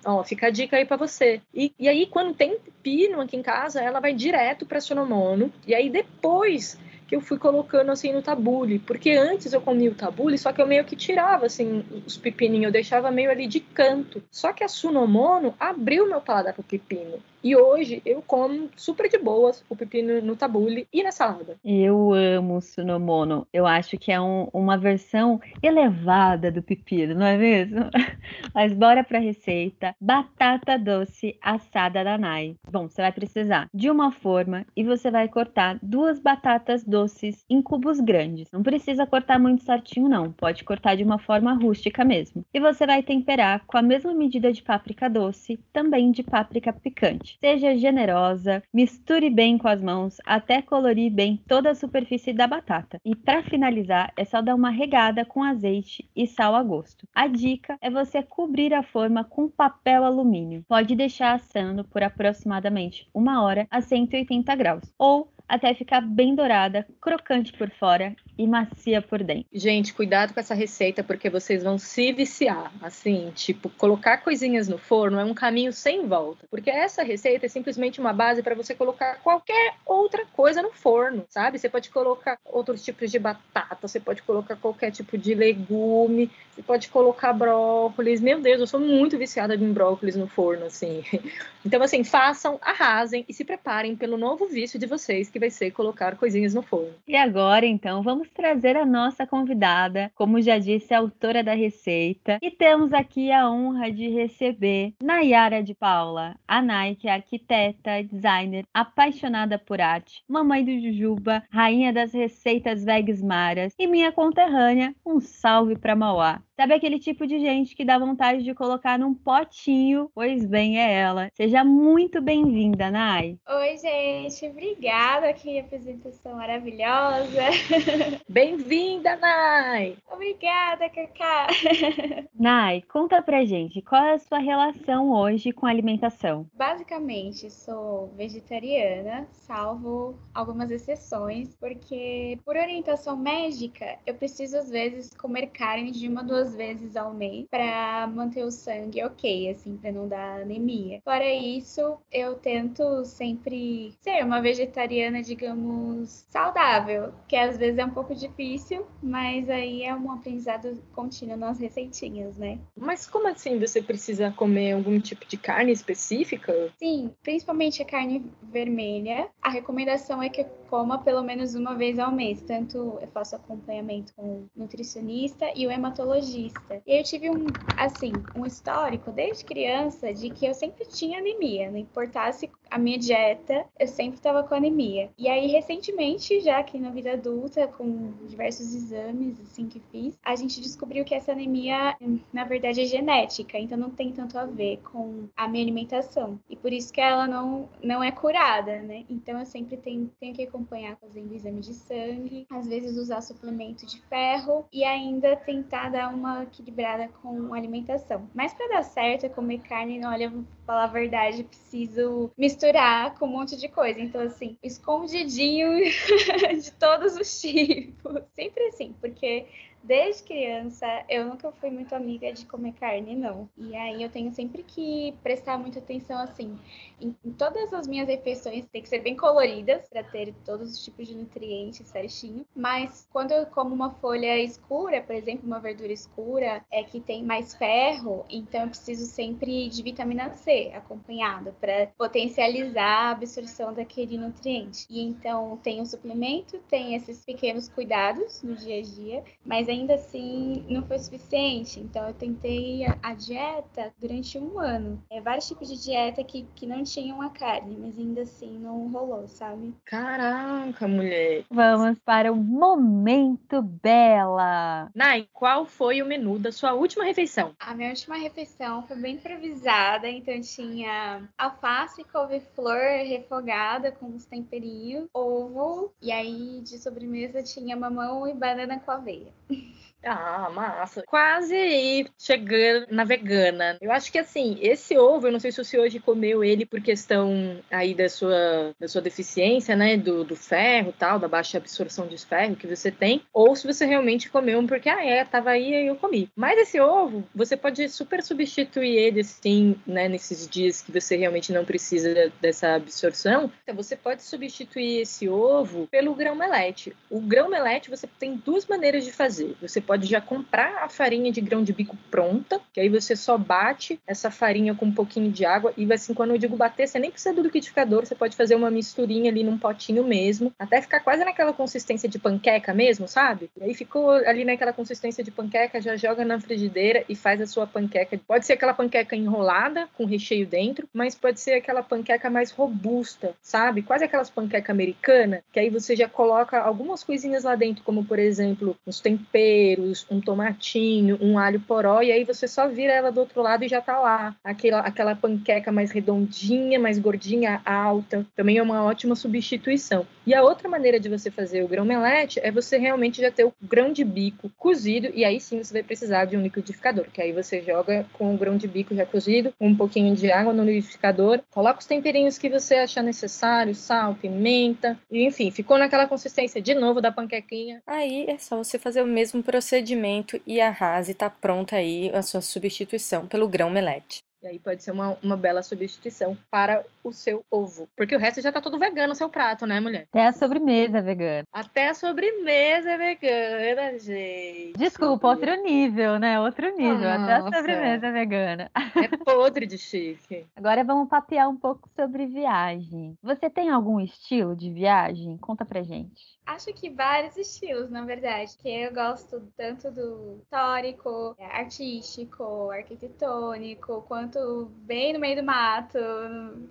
Ó, 0.04 0.22
fica 0.22 0.46
a 0.46 0.50
dica 0.50 0.76
aí 0.76 0.84
pra 0.84 0.96
você. 0.96 1.40
E, 1.52 1.72
e 1.78 1.88
aí, 1.88 2.06
quando 2.06 2.34
tem 2.34 2.56
pepino 2.58 3.20
aqui 3.20 3.36
em 3.36 3.42
casa, 3.42 3.80
ela 3.80 3.98
vai 3.98 4.14
direto 4.14 4.64
pra 4.64 4.80
Sunomono. 4.80 5.52
E 5.66 5.74
aí, 5.74 5.90
depois 5.90 6.78
que 7.10 7.16
eu 7.16 7.20
fui 7.20 7.38
colocando 7.40 7.90
assim 7.90 8.12
no 8.12 8.22
tabule, 8.22 8.78
porque 8.78 9.10
antes 9.10 9.52
eu 9.52 9.60
comia 9.60 9.90
o 9.90 9.94
tabule, 9.96 10.38
só 10.38 10.52
que 10.52 10.62
eu 10.62 10.66
meio 10.66 10.84
que 10.84 10.94
tirava 10.94 11.46
assim 11.46 11.84
os 12.06 12.16
pepininhos, 12.16 12.66
eu 12.66 12.70
deixava 12.70 13.10
meio 13.10 13.32
ali 13.32 13.48
de 13.48 13.58
canto. 13.58 14.22
Só 14.30 14.52
que 14.52 14.62
a 14.62 14.68
Sunomono 14.68 15.52
abriu 15.58 16.06
meu 16.06 16.20
paladar 16.20 16.54
pro 16.54 16.62
pepino. 16.62 17.18
E 17.42 17.56
hoje 17.56 18.02
eu 18.04 18.22
como 18.26 18.68
super 18.76 19.08
de 19.08 19.16
boas 19.16 19.64
o 19.68 19.74
pepino 19.74 20.20
no 20.20 20.36
tabule 20.36 20.86
e 20.92 21.02
na 21.02 21.10
salada. 21.10 21.56
Eu 21.64 22.12
amo 22.12 22.56
o 22.56 22.60
Sunomono. 22.60 23.46
Eu 23.52 23.66
acho 23.66 23.96
que 23.96 24.12
é 24.12 24.20
um, 24.20 24.48
uma 24.52 24.76
versão 24.76 25.40
elevada 25.62 26.50
do 26.50 26.62
pepino, 26.62 27.14
não 27.14 27.26
é 27.26 27.38
mesmo? 27.38 27.88
Mas 28.54 28.74
bora 28.74 29.02
para 29.02 29.18
a 29.18 29.22
receita. 29.22 29.94
Batata 29.98 30.78
doce 30.78 31.38
assada 31.40 32.04
da 32.04 32.18
Nai. 32.18 32.56
Bom, 32.70 32.88
você 32.88 33.00
vai 33.00 33.12
precisar 33.12 33.68
de 33.72 33.90
uma 33.90 34.12
forma 34.12 34.66
e 34.76 34.84
você 34.84 35.10
vai 35.10 35.26
cortar 35.26 35.78
duas 35.82 36.20
batatas 36.20 36.84
doces 36.84 37.44
em 37.48 37.62
cubos 37.62 38.00
grandes. 38.00 38.50
Não 38.52 38.62
precisa 38.62 39.06
cortar 39.06 39.38
muito 39.38 39.64
certinho 39.64 40.08
não, 40.08 40.30
pode 40.32 40.62
cortar 40.64 40.94
de 40.94 41.04
uma 41.04 41.18
forma 41.18 41.54
rústica 41.54 42.04
mesmo. 42.04 42.44
E 42.52 42.60
você 42.60 42.86
vai 42.86 43.02
temperar 43.02 43.64
com 43.66 43.78
a 43.78 43.82
mesma 43.82 44.12
medida 44.12 44.52
de 44.52 44.62
páprica 44.62 45.08
doce, 45.08 45.58
também 45.72 46.10
de 46.10 46.22
páprica 46.22 46.72
picante. 46.72 47.29
Seja 47.38 47.76
generosa, 47.76 48.62
misture 48.72 49.30
bem 49.30 49.58
com 49.58 49.68
as 49.68 49.80
mãos 49.80 50.16
até 50.24 50.62
colorir 50.62 51.12
bem 51.12 51.42
toda 51.46 51.70
a 51.70 51.74
superfície 51.74 52.32
da 52.32 52.46
batata. 52.46 52.98
E 53.04 53.14
para 53.14 53.42
finalizar, 53.42 54.12
é 54.16 54.24
só 54.24 54.40
dar 54.40 54.54
uma 54.54 54.70
regada 54.70 55.24
com 55.24 55.42
azeite 55.42 56.08
e 56.16 56.26
sal 56.26 56.54
a 56.54 56.62
gosto. 56.62 57.06
A 57.14 57.26
dica 57.26 57.76
é 57.80 57.90
você 57.90 58.22
cobrir 58.22 58.74
a 58.74 58.82
forma 58.82 59.24
com 59.24 59.48
papel 59.48 60.04
alumínio. 60.04 60.64
Pode 60.68 60.94
deixar 60.94 61.34
assando 61.34 61.84
por 61.84 62.02
aproximadamente 62.02 63.08
uma 63.14 63.42
hora 63.42 63.66
a 63.70 63.80
180 63.80 64.54
graus 64.54 64.94
ou 64.98 65.30
até 65.50 65.74
ficar 65.74 66.00
bem 66.00 66.34
dourada, 66.34 66.86
crocante 67.00 67.52
por 67.52 67.68
fora 67.70 68.14
e 68.38 68.46
macia 68.46 69.02
por 69.02 69.22
dentro. 69.22 69.46
Gente, 69.52 69.92
cuidado 69.92 70.32
com 70.32 70.38
essa 70.38 70.54
receita 70.54 71.02
porque 71.02 71.28
vocês 71.28 71.64
vão 71.64 71.76
se 71.76 72.12
viciar. 72.12 72.72
Assim, 72.80 73.32
tipo, 73.34 73.68
colocar 73.70 74.18
coisinhas 74.18 74.68
no 74.68 74.78
forno 74.78 75.18
é 75.18 75.24
um 75.24 75.34
caminho 75.34 75.72
sem 75.72 76.06
volta, 76.06 76.46
porque 76.48 76.70
essa 76.70 77.02
receita 77.02 77.46
é 77.46 77.48
simplesmente 77.48 78.00
uma 78.00 78.12
base 78.12 78.42
para 78.42 78.54
você 78.54 78.74
colocar 78.74 79.16
qualquer 79.16 79.74
outra 79.84 80.24
coisa 80.32 80.62
no 80.62 80.70
forno, 80.70 81.24
sabe? 81.28 81.58
Você 81.58 81.68
pode 81.68 81.90
colocar 81.90 82.38
outros 82.44 82.84
tipos 82.84 83.10
de 83.10 83.18
batata, 83.18 83.88
você 83.88 83.98
pode 83.98 84.22
colocar 84.22 84.54
qualquer 84.54 84.92
tipo 84.92 85.18
de 85.18 85.34
legume, 85.34 86.30
você 86.54 86.62
pode 86.62 86.88
colocar 86.88 87.32
brócolis. 87.32 88.20
Meu 88.20 88.40
Deus, 88.40 88.60
eu 88.60 88.66
sou 88.68 88.78
muito 88.78 89.18
viciada 89.18 89.56
em 89.56 89.72
brócolis 89.72 90.14
no 90.14 90.28
forno, 90.28 90.66
assim. 90.66 91.02
Então, 91.62 91.82
assim, 91.82 92.02
façam, 92.02 92.58
arrasem 92.62 93.22
e 93.28 93.34
se 93.34 93.44
preparem 93.44 93.94
pelo 93.94 94.16
novo 94.16 94.46
vício 94.46 94.78
de 94.78 94.86
vocês, 94.86 95.28
que 95.28 95.38
vai 95.40 95.50
ser 95.50 95.70
colocar 95.72 96.16
coisinhas 96.16 96.54
no 96.54 96.62
forno. 96.62 96.94
E 97.08 97.16
agora, 97.16 97.66
então, 97.66 98.02
vamos 98.02 98.28
trazer 98.30 98.76
a 98.76 98.86
nossa 98.86 99.26
convidada, 99.26 100.12
como 100.14 100.40
já 100.40 100.58
disse, 100.58 100.94
autora 100.94 101.42
da 101.42 101.54
receita. 101.54 102.38
E 102.40 102.50
temos 102.50 102.92
aqui 102.92 103.32
a 103.32 103.50
honra 103.50 103.90
de 103.90 104.08
receber 104.08 104.92
Nayara 105.02 105.62
de 105.62 105.74
Paula, 105.74 106.36
a 106.46 106.60
é 107.04 107.10
arquiteta, 107.10 108.02
designer, 108.02 108.64
apaixonada 108.72 109.58
por 109.58 109.80
arte, 109.80 110.22
mamãe 110.28 110.64
do 110.64 110.78
Jujuba, 110.80 111.42
rainha 111.50 111.92
das 111.92 112.12
receitas 112.12 112.84
vegas 112.84 113.22
maras 113.22 113.74
e 113.78 113.86
minha 113.86 114.12
conterrânea. 114.12 114.94
Um 115.04 115.20
salve 115.20 115.76
para 115.76 115.96
Mauá. 115.96 116.42
Sabe 116.60 116.74
aquele 116.74 116.98
tipo 116.98 117.26
de 117.26 117.40
gente 117.40 117.74
que 117.74 117.86
dá 117.86 117.98
vontade 117.98 118.42
de 118.42 118.54
colocar 118.54 118.98
num 118.98 119.14
potinho? 119.14 120.10
Pois 120.14 120.44
bem, 120.44 120.78
é 120.78 120.92
ela. 120.92 121.30
Seja 121.32 121.64
muito 121.64 122.20
bem-vinda, 122.20 122.90
Nay. 122.90 123.38
Oi, 123.48 123.78
gente. 123.78 124.46
Obrigada. 124.46 125.32
Que 125.32 125.58
apresentação 125.58 126.34
maravilhosa. 126.34 127.44
Bem-vinda, 128.28 129.16
Nay. 129.16 129.96
Obrigada, 130.12 130.90
Cacá. 130.90 131.46
Nay, 132.38 132.82
conta 132.82 133.22
pra 133.22 133.44
gente, 133.46 133.80
qual 133.80 134.04
é 134.04 134.12
a 134.14 134.18
sua 134.18 134.38
relação 134.38 135.10
hoje 135.12 135.52
com 135.52 135.66
a 135.66 135.70
alimentação? 135.70 136.46
Basicamente, 136.54 137.50
sou 137.50 138.08
vegetariana, 138.16 139.26
salvo 139.30 140.14
algumas 140.34 140.70
exceções, 140.70 141.56
porque 141.58 142.38
por 142.44 142.56
orientação 142.56 143.16
médica, 143.16 143.98
eu 144.06 144.14
preciso 144.14 144.58
às 144.58 144.68
vezes 144.68 145.10
comer 145.14 145.46
carne 145.46 145.90
de 145.90 146.06
uma 146.06 146.22
duas 146.22 146.49
vezes 146.54 146.96
ao 146.96 147.12
mês 147.12 147.46
para 147.50 148.06
manter 148.06 148.44
o 148.44 148.50
sangue 148.50 149.02
ok, 149.04 149.50
assim, 149.50 149.76
para 149.76 149.92
não 149.92 150.08
dar 150.08 150.42
anemia. 150.42 151.00
Fora 151.04 151.32
isso, 151.32 151.98
eu 152.10 152.34
tento 152.34 153.04
sempre 153.04 153.94
ser 154.00 154.24
uma 154.24 154.40
vegetariana, 154.40 155.22
digamos, 155.22 156.26
saudável, 156.28 157.12
que 157.28 157.36
às 157.36 157.56
vezes 157.56 157.78
é 157.78 157.84
um 157.84 157.90
pouco 157.90 158.14
difícil, 158.14 158.86
mas 159.02 159.48
aí 159.48 159.82
é 159.82 159.94
um 159.94 160.10
aprendizado 160.10 160.80
contínuo 160.92 161.36
nas 161.36 161.58
receitinhas, 161.58 162.36
né? 162.36 162.58
Mas 162.76 163.06
como 163.06 163.28
assim 163.28 163.58
você 163.58 163.82
precisa 163.82 164.30
comer 164.30 164.72
algum 164.72 164.98
tipo 165.00 165.26
de 165.26 165.36
carne 165.36 165.72
específica? 165.72 166.52
Sim, 166.78 167.12
principalmente 167.22 167.82
a 167.82 167.84
carne 167.84 168.24
vermelha. 168.42 169.28
A 169.42 169.50
recomendação 169.50 170.22
é 170.22 170.28
que 170.28 170.44
coma 170.70 170.98
pelo 170.98 171.22
menos 171.22 171.54
uma 171.56 171.74
vez 171.74 171.98
ao 171.98 172.12
mês. 172.12 172.40
Tanto 172.42 172.98
eu 173.00 173.08
faço 173.08 173.34
acompanhamento 173.34 174.14
com 174.14 174.22
o 174.22 174.48
nutricionista 174.54 175.50
e 175.56 175.66
o 175.66 175.70
hematologista. 175.70 176.80
E 176.86 176.98
eu 176.98 177.02
tive 177.02 177.28
um, 177.28 177.46
assim, 177.76 178.12
um 178.36 178.46
histórico 178.46 179.10
desde 179.10 179.44
criança 179.44 180.14
de 180.14 180.30
que 180.30 180.46
eu 180.46 180.54
sempre 180.54 180.86
tinha 180.86 181.18
anemia. 181.18 181.70
Não 181.70 181.78
importasse 181.78 182.48
a 182.70 182.78
minha 182.78 182.98
dieta, 182.98 183.66
eu 183.78 183.88
sempre 183.88 184.14
estava 184.14 184.44
com 184.44 184.54
anemia. 184.54 185.10
E 185.18 185.28
aí, 185.28 185.48
recentemente, 185.48 186.40
já 186.40 186.58
aqui 186.58 186.78
na 186.78 186.90
vida 186.90 187.12
adulta, 187.12 187.66
com 187.66 188.12
diversos 188.28 188.72
exames 188.72 189.40
assim 189.40 189.66
que 189.66 189.80
fiz, 189.90 190.16
a 190.24 190.36
gente 190.36 190.60
descobriu 190.60 191.04
que 191.04 191.14
essa 191.14 191.32
anemia, 191.32 191.96
na 192.32 192.44
verdade, 192.44 192.80
é 192.80 192.84
genética, 192.84 193.58
então 193.58 193.76
não 193.76 193.90
tem 193.90 194.12
tanto 194.12 194.38
a 194.38 194.46
ver 194.46 194.80
com 194.92 195.28
a 195.36 195.48
minha 195.48 195.64
alimentação. 195.64 196.38
E 196.48 196.56
por 196.56 196.72
isso 196.72 196.92
que 196.92 197.00
ela 197.00 197.26
não, 197.26 197.68
não 197.82 198.02
é 198.02 198.12
curada, 198.12 198.80
né? 198.82 199.04
Então 199.10 199.38
eu 199.38 199.46
sempre 199.46 199.76
tenho, 199.76 200.10
tenho 200.20 200.34
que 200.34 200.42
fazendo 200.66 201.34
exame 201.34 201.60
de 201.60 201.74
sangue, 201.74 202.46
às 202.50 202.66
vezes 202.66 202.96
usar 202.96 203.20
suplemento 203.20 203.86
de 203.86 204.00
ferro 204.02 204.66
e 204.72 204.84
ainda 204.84 205.36
tentar 205.36 205.90
dar 205.90 206.12
uma 206.12 206.42
equilibrada 206.44 207.08
com 207.22 207.52
alimentação. 207.54 208.28
Mas 208.34 208.52
para 208.54 208.68
dar 208.68 208.82
certo 208.82 209.26
é 209.26 209.28
comer 209.28 209.60
carne, 209.60 210.04
olha, 210.04 210.30
vou 210.30 210.44
falar 210.66 210.84
a 210.84 210.88
verdade, 210.88 211.44
preciso 211.44 212.30
misturar 212.36 213.18
com 213.18 213.26
um 213.26 213.30
monte 213.30 213.56
de 213.56 213.68
coisa. 213.68 214.00
Então, 214.00 214.20
assim, 214.20 214.56
escondidinho 214.62 215.68
de 216.60 216.72
todos 216.72 217.16
os 217.16 217.28
tipos. 217.40 218.22
Sempre 218.34 218.68
assim, 218.68 218.94
porque 219.00 219.46
desde 219.82 220.22
criança, 220.24 220.86
eu 221.08 221.24
nunca 221.24 221.50
fui 221.52 221.70
muito 221.70 221.94
amiga 221.94 222.32
de 222.32 222.44
comer 222.46 222.72
carne, 222.74 223.16
não. 223.16 223.48
E 223.56 223.74
aí 223.74 224.02
eu 224.02 224.10
tenho 224.10 224.32
sempre 224.32 224.62
que 224.62 225.14
prestar 225.22 225.58
muita 225.58 225.78
atenção, 225.78 226.18
assim, 226.20 226.58
em, 227.00 227.14
em 227.24 227.32
todas 227.32 227.72
as 227.72 227.86
minhas 227.86 228.08
refeições 228.08 228.66
tem 228.66 228.82
que 228.82 228.88
ser 228.88 229.00
bem 229.00 229.16
coloridas 229.16 229.88
para 229.88 230.02
ter 230.02 230.34
todos 230.44 230.70
os 230.72 230.84
tipos 230.84 231.06
de 231.06 231.14
nutrientes 231.14 231.86
certinho. 231.88 232.44
Mas 232.54 233.08
quando 233.10 233.32
eu 233.32 233.46
como 233.46 233.74
uma 233.74 233.90
folha 233.94 234.38
escura, 234.38 235.02
por 235.02 235.14
exemplo, 235.14 235.46
uma 235.46 235.60
verdura 235.60 235.92
escura, 235.92 236.64
é 236.70 236.82
que 236.82 237.00
tem 237.00 237.24
mais 237.24 237.54
ferro, 237.54 238.24
então 238.28 238.62
eu 238.62 238.68
preciso 238.68 239.06
sempre 239.06 239.68
de 239.68 239.82
vitamina 239.82 240.30
C 240.30 240.70
acompanhado 240.74 241.54
para 241.60 241.88
potencializar 241.98 243.08
a 243.08 243.10
absorção 243.10 243.72
daquele 243.72 244.18
nutriente. 244.18 244.86
E 244.90 245.00
então 245.02 245.58
tem 245.62 245.80
o 245.80 245.86
suplemento, 245.86 246.58
tem 246.68 246.94
esses 246.94 247.24
pequenos 247.24 247.68
cuidados 247.68 248.42
no 248.42 248.54
dia 248.54 248.78
a 248.78 248.82
dia, 248.82 249.24
mas 249.44 249.68
ainda 249.70 249.94
assim 249.94 250.64
não 250.68 250.82
foi 250.82 250.98
suficiente. 250.98 251.80
Então 251.80 252.06
eu 252.06 252.14
tentei 252.14 252.84
a, 253.02 253.14
dieta 253.14 253.92
durante 253.98 254.38
um 254.38 254.58
ano. 254.58 255.02
É, 255.10 255.20
vários 255.20 255.46
tipos 255.46 255.68
de 255.68 255.82
dieta 255.82 256.22
que, 256.24 256.46
que 256.54 256.66
não 256.66 256.82
tinham 256.82 257.20
a 257.20 257.30
carne, 257.30 257.76
mas 257.78 257.98
ainda 257.98 258.22
assim 258.22 258.58
não 258.58 258.88
rolou, 258.88 259.26
sabe? 259.28 259.74
Caraca, 259.84 260.88
mulher. 260.88 261.44
Vamos 261.50 261.98
para 261.98 262.32
o 262.32 262.36
momento 262.36 263.62
bela. 263.62 264.90
Nai, 264.94 265.28
qual 265.32 265.66
foi 265.66 266.02
o 266.02 266.06
menu 266.06 266.38
da 266.38 266.52
sua 266.52 266.72
última 266.72 267.04
refeição? 267.04 267.54
A 267.60 267.74
minha 267.74 267.90
última 267.90 268.16
refeição 268.16 268.86
foi 268.86 268.96
bem 268.96 269.14
improvisada, 269.16 270.08
então 270.08 270.40
tinha 270.40 271.28
alface, 271.36 272.04
couve-flor 272.04 273.04
refogada 273.06 273.92
com 273.92 274.14
os 274.14 274.24
temperinhos, 274.24 275.08
ovo, 275.12 275.92
e 276.00 276.10
aí 276.10 276.60
de 276.62 276.78
sobremesa 276.78 277.42
tinha 277.42 277.76
mamão 277.76 278.26
e 278.26 278.34
banana 278.34 278.78
com 278.78 278.90
aveia. 278.90 279.32
Ah, 280.02 280.48
massa. 280.50 281.02
Quase 281.06 282.06
chegando 282.18 282.86
na 282.90 283.04
vegana. 283.04 283.76
Eu 283.80 283.92
acho 283.92 284.10
que 284.10 284.18
assim, 284.18 284.58
esse 284.60 284.96
ovo, 284.96 285.26
eu 285.26 285.32
não 285.32 285.40
sei 285.40 285.52
se 285.52 285.62
você 285.62 285.78
hoje 285.78 285.98
comeu 286.00 286.42
ele 286.42 286.64
por 286.64 286.80
questão 286.80 287.60
aí 287.70 287.94
da 287.94 288.08
sua, 288.08 288.74
da 288.78 288.88
sua 288.88 289.02
deficiência, 289.02 289.76
né? 289.76 289.96
Do, 289.96 290.24
do 290.24 290.36
ferro 290.36 290.94
tal, 290.98 291.18
da 291.18 291.28
baixa 291.28 291.58
absorção 291.58 292.06
de 292.06 292.16
ferro 292.18 292.56
que 292.56 292.66
você 292.66 292.90
tem, 292.90 293.22
ou 293.32 293.54
se 293.54 293.66
você 293.66 293.84
realmente 293.84 294.30
comeu 294.30 294.50
porque, 294.66 294.88
ah, 294.88 295.04
é, 295.04 295.24
tava 295.24 295.50
aí 295.50 295.70
e 295.70 295.86
eu 295.86 295.96
comi. 295.96 296.28
Mas 296.36 296.58
esse 296.58 296.80
ovo, 296.80 297.24
você 297.34 297.56
pode 297.56 297.88
super 297.88 298.22
substituir 298.22 298.96
ele, 298.96 299.20
assim, 299.20 299.76
né? 299.86 300.08
Nesses 300.08 300.48
dias 300.48 300.82
que 300.82 300.92
você 300.92 301.16
realmente 301.16 301.52
não 301.52 301.64
precisa 301.64 302.32
dessa 302.40 302.74
absorção. 302.74 303.50
Então, 303.62 303.74
você 303.74 303.96
pode 303.96 304.22
substituir 304.22 305.00
esse 305.00 305.28
ovo 305.28 305.86
pelo 305.88 306.14
grão-melete. 306.14 306.96
O 307.08 307.20
grão-melete, 307.20 307.90
você 307.90 308.06
tem 308.18 308.36
duas 308.36 308.66
maneiras 308.66 309.04
de 309.04 309.12
fazer. 309.12 309.56
Você 309.60 309.80
pode 309.90 310.06
já 310.06 310.20
comprar 310.20 310.84
a 310.84 310.88
farinha 310.88 311.32
de 311.32 311.40
grão 311.40 311.64
de 311.64 311.72
bico 311.72 311.96
pronta, 312.12 312.60
que 312.72 312.78
aí 312.78 312.88
você 312.88 313.16
só 313.16 313.36
bate 313.36 313.98
essa 314.06 314.30
farinha 314.30 314.72
com 314.72 314.86
um 314.86 314.94
pouquinho 314.94 315.32
de 315.32 315.44
água 315.44 315.74
e 315.76 315.92
assim, 315.92 316.14
quando 316.14 316.30
eu 316.30 316.38
digo 316.38 316.56
bater, 316.56 316.86
você 316.86 316.96
nem 317.00 317.10
precisa 317.10 317.34
do 317.34 317.42
liquidificador, 317.42 318.06
você 318.06 318.14
pode 318.14 318.36
fazer 318.36 318.54
uma 318.54 318.70
misturinha 318.70 319.28
ali 319.28 319.42
num 319.42 319.58
potinho 319.58 320.04
mesmo, 320.04 320.52
até 320.56 320.80
ficar 320.80 321.00
quase 321.00 321.24
naquela 321.24 321.52
consistência 321.52 322.08
de 322.08 322.20
panqueca 322.20 322.72
mesmo, 322.72 323.08
sabe? 323.08 323.50
E 323.60 323.64
aí 323.64 323.74
ficou 323.74 324.10
ali 324.10 324.44
naquela 324.44 324.72
consistência 324.72 325.24
de 325.24 325.32
panqueca, 325.32 325.80
já 325.80 325.96
joga 325.96 326.24
na 326.24 326.38
frigideira 326.38 327.04
e 327.08 327.16
faz 327.16 327.40
a 327.40 327.46
sua 327.48 327.66
panqueca. 327.66 328.16
Pode 328.28 328.46
ser 328.46 328.52
aquela 328.52 328.72
panqueca 328.72 329.16
enrolada 329.16 329.88
com 329.96 330.04
recheio 330.04 330.46
dentro, 330.46 330.88
mas 330.94 331.16
pode 331.16 331.40
ser 331.40 331.54
aquela 331.54 331.82
panqueca 331.82 332.30
mais 332.30 332.52
robusta, 332.52 333.34
sabe? 333.42 333.82
Quase 333.82 334.04
aquelas 334.04 334.30
panqueca 334.30 334.70
americana, 334.70 335.42
que 335.52 335.58
aí 335.58 335.68
você 335.68 335.96
já 335.96 336.08
coloca 336.08 336.60
algumas 336.60 337.02
coisinhas 337.02 337.42
lá 337.42 337.56
dentro, 337.56 337.82
como 337.82 338.04
por 338.04 338.20
exemplo, 338.20 338.76
uns 338.86 339.00
temperos 339.00 339.79
temperos, 339.80 340.06
um 340.10 340.20
tomatinho, 340.20 341.18
um 341.20 341.38
alho 341.38 341.60
poró, 341.60 342.02
e 342.02 342.12
aí 342.12 342.24
você 342.24 342.46
só 342.46 342.68
vira 342.68 342.92
ela 342.92 343.10
do 343.10 343.20
outro 343.20 343.42
lado 343.42 343.64
e 343.64 343.68
já 343.68 343.80
tá 343.80 343.98
lá. 343.98 344.36
Aquela, 344.44 344.80
aquela 344.80 345.16
panqueca 345.16 345.72
mais 345.72 345.90
redondinha, 345.90 346.78
mais 346.78 346.98
gordinha, 346.98 347.60
alta, 347.64 348.26
também 348.36 348.58
é 348.58 348.62
uma 348.62 348.84
ótima 348.84 349.14
substituição. 349.16 350.06
E 350.26 350.34
a 350.34 350.42
outra 350.42 350.68
maneira 350.68 351.00
de 351.00 351.08
você 351.08 351.30
fazer 351.30 351.62
o 351.64 351.68
grão 351.68 351.84
melete 351.84 352.38
é 352.42 352.50
você 352.50 352.76
realmente 352.78 353.20
já 353.20 353.30
ter 353.30 353.44
o 353.44 353.52
grão 353.62 353.92
de 353.92 354.04
bico 354.04 354.50
cozido, 354.58 355.10
e 355.14 355.24
aí 355.24 355.40
sim 355.40 355.62
você 355.62 355.72
vai 355.72 355.82
precisar 355.82 356.26
de 356.26 356.36
um 356.36 356.42
liquidificador, 356.42 357.06
que 357.12 357.20
aí 357.20 357.32
você 357.32 357.62
joga 357.62 358.06
com 358.12 358.34
o 358.34 358.38
grão 358.38 358.56
de 358.56 358.68
bico 358.68 358.94
já 358.94 359.06
cozido, 359.06 359.52
um 359.60 359.74
pouquinho 359.74 360.14
de 360.14 360.30
água 360.30 360.52
no 360.52 360.64
liquidificador, 360.64 361.40
coloca 361.50 361.80
os 361.80 361.86
temperinhos 361.86 362.38
que 362.38 362.48
você 362.48 362.76
achar 362.76 363.02
necessário, 363.02 363.74
sal, 363.74 364.14
pimenta, 364.14 364.98
e 365.10 365.24
enfim, 365.24 365.50
ficou 365.50 365.78
naquela 365.78 366.06
consistência 366.06 366.60
de 366.60 366.74
novo 366.74 367.00
da 367.00 367.10
panquequinha. 367.10 367.82
Aí 367.86 368.26
é 368.28 368.38
só 368.38 368.56
você 368.56 368.78
fazer 368.78 369.02
o 369.02 369.06
mesmo 369.06 369.42
processo 369.42 369.69
procedimento 369.70 370.40
e 370.44 370.60
arrase 370.60 371.12
está 371.12 371.30
pronta 371.30 371.76
aí 371.76 372.10
a 372.12 372.22
sua 372.22 372.40
substituição 372.40 373.28
pelo 373.28 373.46
grão 373.46 373.70
melete. 373.70 374.20
E 374.42 374.46
aí 374.46 374.58
pode 374.58 374.82
ser 374.82 374.90
uma, 374.90 375.18
uma 375.22 375.36
bela 375.36 375.62
substituição 375.62 376.36
para 376.50 376.82
o 377.04 377.12
seu 377.12 377.44
ovo. 377.50 377.86
Porque 377.94 378.16
o 378.16 378.18
resto 378.18 378.40
já 378.40 378.50
tá 378.50 378.58
todo 378.58 378.78
vegano, 378.78 379.12
o 379.12 379.16
seu 379.16 379.28
prato, 379.28 379.66
né, 379.66 379.78
mulher? 379.80 380.06
Até 380.10 380.26
a 380.26 380.32
sobremesa 380.32 380.98
é 380.98 381.02
vegana. 381.02 381.44
Até 381.52 381.88
a 381.90 381.94
sobremesa 381.94 382.90
é 382.90 382.96
vegana, 382.96 383.98
gente. 383.98 384.78
Desculpa, 384.78 385.28
outro 385.28 385.54
nível, 385.62 386.18
né? 386.18 386.40
Outro 386.40 386.74
nível. 386.74 387.18
Nossa. 387.18 387.22
Até 387.22 387.34
a 387.34 387.58
sobremesa 387.58 388.06
é 388.06 388.12
vegana. 388.12 388.70
É 388.74 389.16
podre 389.18 389.66
de 389.66 389.76
chique. 389.76 390.46
Agora 390.56 390.82
vamos 390.82 391.10
papear 391.10 391.48
um 391.48 391.56
pouco 391.56 391.88
sobre 391.94 392.26
viagem. 392.26 393.14
Você 393.22 393.50
tem 393.50 393.68
algum 393.68 394.00
estilo 394.00 394.56
de 394.56 394.72
viagem? 394.72 395.36
Conta 395.36 395.66
pra 395.66 395.82
gente. 395.82 396.39
Acho 396.50 396.72
que 396.72 396.90
vários 396.90 397.36
estilos, 397.36 397.90
na 397.90 398.04
verdade. 398.04 398.56
Que 398.58 398.68
eu 398.68 398.92
gosto 398.92 399.40
tanto 399.56 399.88
do 399.92 400.40
histórico, 400.42 401.36
artístico, 401.38 402.70
arquitetônico, 402.72 404.02
quanto 404.02 404.64
bem 404.82 405.12
no 405.12 405.20
meio 405.20 405.36
do 405.36 405.44
mato, 405.44 405.98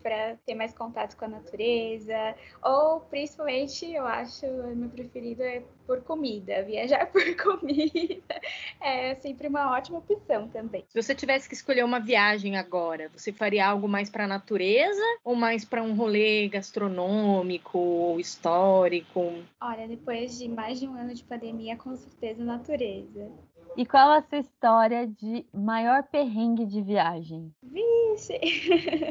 para 0.03 0.35
ter 0.45 0.53
mais 0.53 0.73
contato 0.73 1.15
com 1.15 1.23
a 1.23 1.29
natureza. 1.29 2.35
Ou, 2.61 2.99
principalmente, 2.99 3.89
eu 3.89 4.05
acho, 4.05 4.45
meu 4.75 4.89
preferido 4.89 5.43
é 5.43 5.63
por 5.87 6.01
comida. 6.03 6.61
Viajar 6.69 7.07
por 7.07 7.23
comida 7.37 8.41
é 8.81 9.15
sempre 9.15 9.47
uma 9.47 9.71
ótima 9.71 9.99
opção 9.99 10.47
também. 10.49 10.83
Se 10.89 11.01
você 11.01 11.15
tivesse 11.15 11.47
que 11.47 11.55
escolher 11.55 11.83
uma 11.83 11.99
viagem 11.99 12.57
agora, 12.57 13.09
você 13.15 13.31
faria 13.31 13.65
algo 13.65 13.87
mais 13.87 14.09
para 14.09 14.25
a 14.25 14.27
natureza 14.27 15.01
ou 15.23 15.35
mais 15.35 15.63
para 15.63 15.81
um 15.81 15.95
rolê 15.95 16.47
gastronômico 16.49 17.79
ou 17.79 18.19
histórico? 18.19 19.33
Olha, 19.69 19.87
depois 19.87 20.35
de 20.35 20.47
mais 20.47 20.79
de 20.79 20.87
um 20.87 20.95
ano 20.95 21.13
de 21.13 21.23
pandemia, 21.23 21.77
com 21.77 21.95
certeza 21.95 22.43
natureza. 22.43 23.31
E 23.77 23.85
qual 23.85 24.09
a 24.09 24.21
sua 24.23 24.39
história 24.39 25.05
de 25.05 25.45
maior 25.53 26.01
perrengue 26.01 26.65
de 26.65 26.81
viagem? 26.81 27.53
Vixe! 27.61 28.39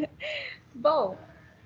Bom, 0.74 1.16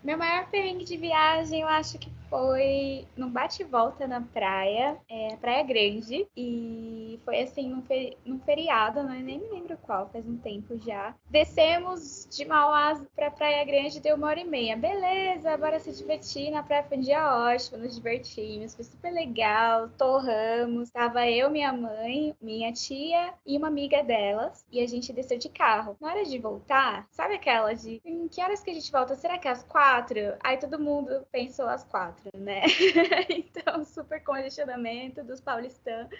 meu 0.04 0.18
maior 0.18 0.46
perrengue 0.50 0.84
de 0.84 0.98
viagem 0.98 1.62
eu 1.62 1.68
acho 1.68 1.98
que 1.98 2.10
foi 2.32 3.06
num 3.14 3.28
bate-volta 3.28 4.08
na 4.08 4.22
praia, 4.22 4.96
é, 5.06 5.36
Praia 5.36 5.62
Grande, 5.62 6.26
e 6.34 7.20
foi 7.26 7.42
assim 7.42 7.68
num, 7.68 7.82
feri 7.82 8.16
num 8.24 8.40
feriado, 8.40 9.02
né? 9.02 9.20
nem 9.22 9.38
me 9.38 9.48
lembro 9.48 9.76
qual, 9.76 10.08
faz 10.08 10.26
um 10.26 10.38
tempo 10.38 10.78
já. 10.78 11.14
Descemos 11.28 12.26
de 12.30 12.46
Mauá 12.46 12.98
pra 13.14 13.30
Praia 13.30 13.62
Grande, 13.66 14.00
deu 14.00 14.16
uma 14.16 14.28
hora 14.28 14.40
e 14.40 14.44
meia. 14.44 14.78
Beleza, 14.78 15.58
bora 15.58 15.78
se 15.78 15.92
divertir 15.92 16.50
na 16.50 16.62
praia, 16.62 16.82
foi 16.84 16.96
um 16.96 17.00
dia 17.02 17.52
ótimo, 17.52 17.76
nos 17.76 17.96
divertimos, 17.96 18.74
foi 18.74 18.84
super 18.84 19.12
legal, 19.12 19.90
torramos. 19.98 20.88
Tava 20.88 21.28
eu, 21.28 21.50
minha 21.50 21.70
mãe, 21.70 22.34
minha 22.40 22.72
tia 22.72 23.34
e 23.44 23.58
uma 23.58 23.68
amiga 23.68 24.02
delas, 24.02 24.64
e 24.72 24.80
a 24.80 24.86
gente 24.88 25.12
desceu 25.12 25.36
de 25.36 25.50
carro. 25.50 25.98
Na 26.00 26.08
hora 26.08 26.24
de 26.24 26.38
voltar, 26.38 27.06
sabe 27.10 27.34
aquela 27.34 27.74
de 27.74 28.00
em 28.06 28.26
que 28.26 28.40
horas 28.40 28.62
que 28.62 28.70
a 28.70 28.74
gente 28.74 28.90
volta? 28.90 29.14
Será 29.14 29.36
que 29.36 29.46
é 29.46 29.50
às 29.50 29.62
quatro? 29.62 30.18
Aí 30.42 30.56
todo 30.56 30.80
mundo 30.80 31.26
pensou 31.30 31.68
às 31.68 31.84
quatro 31.84 32.21
né? 32.36 32.62
então, 33.28 33.84
super 33.84 34.22
congestionamento 34.22 35.22
dos 35.22 35.40
paulistanos 35.40 36.10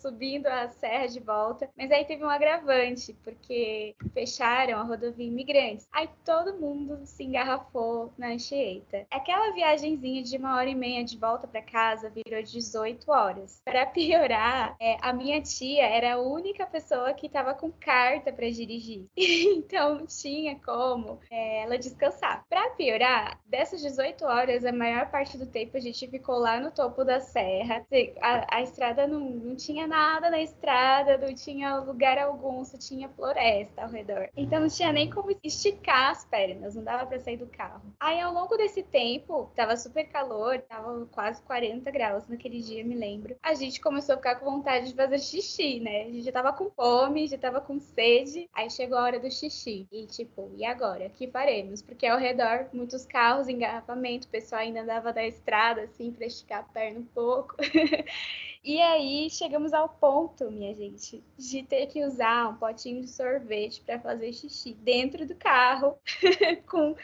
subindo 0.00 0.46
a 0.46 0.68
serra 0.68 1.06
de 1.06 1.20
volta. 1.20 1.68
Mas 1.76 1.90
aí 1.90 2.04
teve 2.04 2.24
um 2.24 2.30
agravante, 2.30 3.14
porque 3.24 3.94
fecharam 4.12 4.78
a 4.78 4.82
rodovia 4.82 5.26
Imigrantes. 5.26 5.88
Aí 5.92 6.08
todo 6.24 6.58
mundo 6.58 7.00
se 7.04 7.24
engarrafou 7.24 8.12
na 8.18 8.28
Anchieta. 8.28 9.06
Aquela 9.10 9.52
viagenzinha 9.52 10.22
de 10.22 10.36
uma 10.36 10.56
hora 10.56 10.68
e 10.68 10.74
meia 10.74 11.04
de 11.04 11.16
volta 11.16 11.46
para 11.46 11.62
casa 11.62 12.10
virou 12.10 12.42
18 12.42 13.10
horas. 13.10 13.60
Para 13.64 13.86
piorar, 13.86 14.76
é, 14.80 14.96
a 15.00 15.12
minha 15.12 15.40
tia 15.40 15.86
era 15.86 16.14
a 16.14 16.20
única 16.20 16.66
pessoa 16.66 17.12
que 17.14 17.26
estava 17.26 17.54
com 17.54 17.70
carta 17.70 18.32
para 18.32 18.50
dirigir. 18.50 19.06
então 19.16 20.06
tinha 20.06 20.58
como 20.60 21.20
é, 21.30 21.62
ela 21.62 21.78
descansar. 21.78 22.44
Para 22.48 22.70
piorar, 22.70 23.40
dessas 23.46 23.80
18 23.80 24.24
horas, 24.24 24.64
a 24.64 24.72
maior 24.72 25.10
parte 25.10 25.29
parte 25.30 25.38
do 25.38 25.46
tempo 25.46 25.76
a 25.76 25.80
gente 25.80 26.08
ficou 26.08 26.38
lá 26.38 26.58
no 26.58 26.70
topo 26.70 27.04
da 27.04 27.20
serra. 27.20 27.86
A, 28.20 28.56
a 28.56 28.62
estrada 28.62 29.06
não, 29.06 29.20
não 29.20 29.54
tinha 29.54 29.86
nada 29.86 30.30
na 30.30 30.40
estrada, 30.40 31.18
não 31.18 31.32
tinha 31.34 31.76
lugar 31.76 32.18
algum, 32.18 32.64
só 32.64 32.76
tinha 32.76 33.08
floresta 33.08 33.82
ao 33.82 33.88
redor. 33.88 34.28
Então 34.36 34.60
não 34.60 34.68
tinha 34.68 34.92
nem 34.92 35.08
como 35.08 35.30
esticar 35.44 36.10
as 36.10 36.24
pernas, 36.24 36.74
não 36.74 36.82
dava 36.82 37.06
para 37.06 37.18
sair 37.20 37.36
do 37.36 37.46
carro. 37.46 37.82
Aí 38.00 38.20
ao 38.20 38.32
longo 38.32 38.56
desse 38.56 38.82
tempo, 38.82 39.50
tava 39.54 39.76
super 39.76 40.04
calor, 40.08 40.58
tava 40.62 41.06
quase 41.12 41.40
40 41.42 41.90
graus 41.90 42.26
naquele 42.26 42.60
dia, 42.60 42.84
me 42.84 42.94
lembro. 42.94 43.36
A 43.42 43.54
gente 43.54 43.80
começou 43.80 44.14
a 44.14 44.18
ficar 44.18 44.36
com 44.36 44.50
vontade 44.50 44.88
de 44.88 44.94
fazer 44.94 45.18
xixi, 45.18 45.80
né? 45.80 46.02
A 46.02 46.06
gente 46.06 46.22
já 46.22 46.32
tava 46.32 46.52
com 46.52 46.70
fome, 46.70 47.28
já 47.28 47.38
tava 47.38 47.60
com 47.60 47.78
sede. 47.78 48.48
Aí 48.52 48.70
chegou 48.70 48.98
a 48.98 49.02
hora 49.04 49.20
do 49.20 49.30
xixi. 49.30 49.86
E 49.92 50.06
tipo, 50.06 50.50
e 50.56 50.64
agora? 50.64 51.06
O 51.06 51.10
que 51.10 51.28
faremos? 51.28 51.82
Porque 51.82 52.06
ao 52.06 52.18
redor, 52.18 52.68
muitos 52.72 53.04
carros, 53.04 53.48
engarrafamento, 53.48 54.26
o 54.26 54.30
pessoal 54.30 54.62
ainda 54.62 54.80
andava 54.82 55.12
da 55.12 55.19
estrada, 55.26 55.82
assim, 55.82 56.12
pra 56.12 56.26
esticar 56.26 56.60
a 56.60 56.62
perna 56.62 57.00
um 57.00 57.04
pouco. 57.04 57.56
e 58.64 58.80
aí 58.80 59.28
chegamos 59.30 59.72
ao 59.72 59.88
ponto, 59.88 60.50
minha 60.50 60.74
gente, 60.74 61.22
de 61.36 61.62
ter 61.62 61.86
que 61.86 62.04
usar 62.04 62.48
um 62.48 62.56
potinho 62.56 63.00
de 63.00 63.08
sorvete 63.08 63.82
para 63.82 63.98
fazer 63.98 64.32
xixi 64.32 64.74
dentro 64.74 65.26
do 65.26 65.34
carro, 65.34 65.98
com 66.68 66.94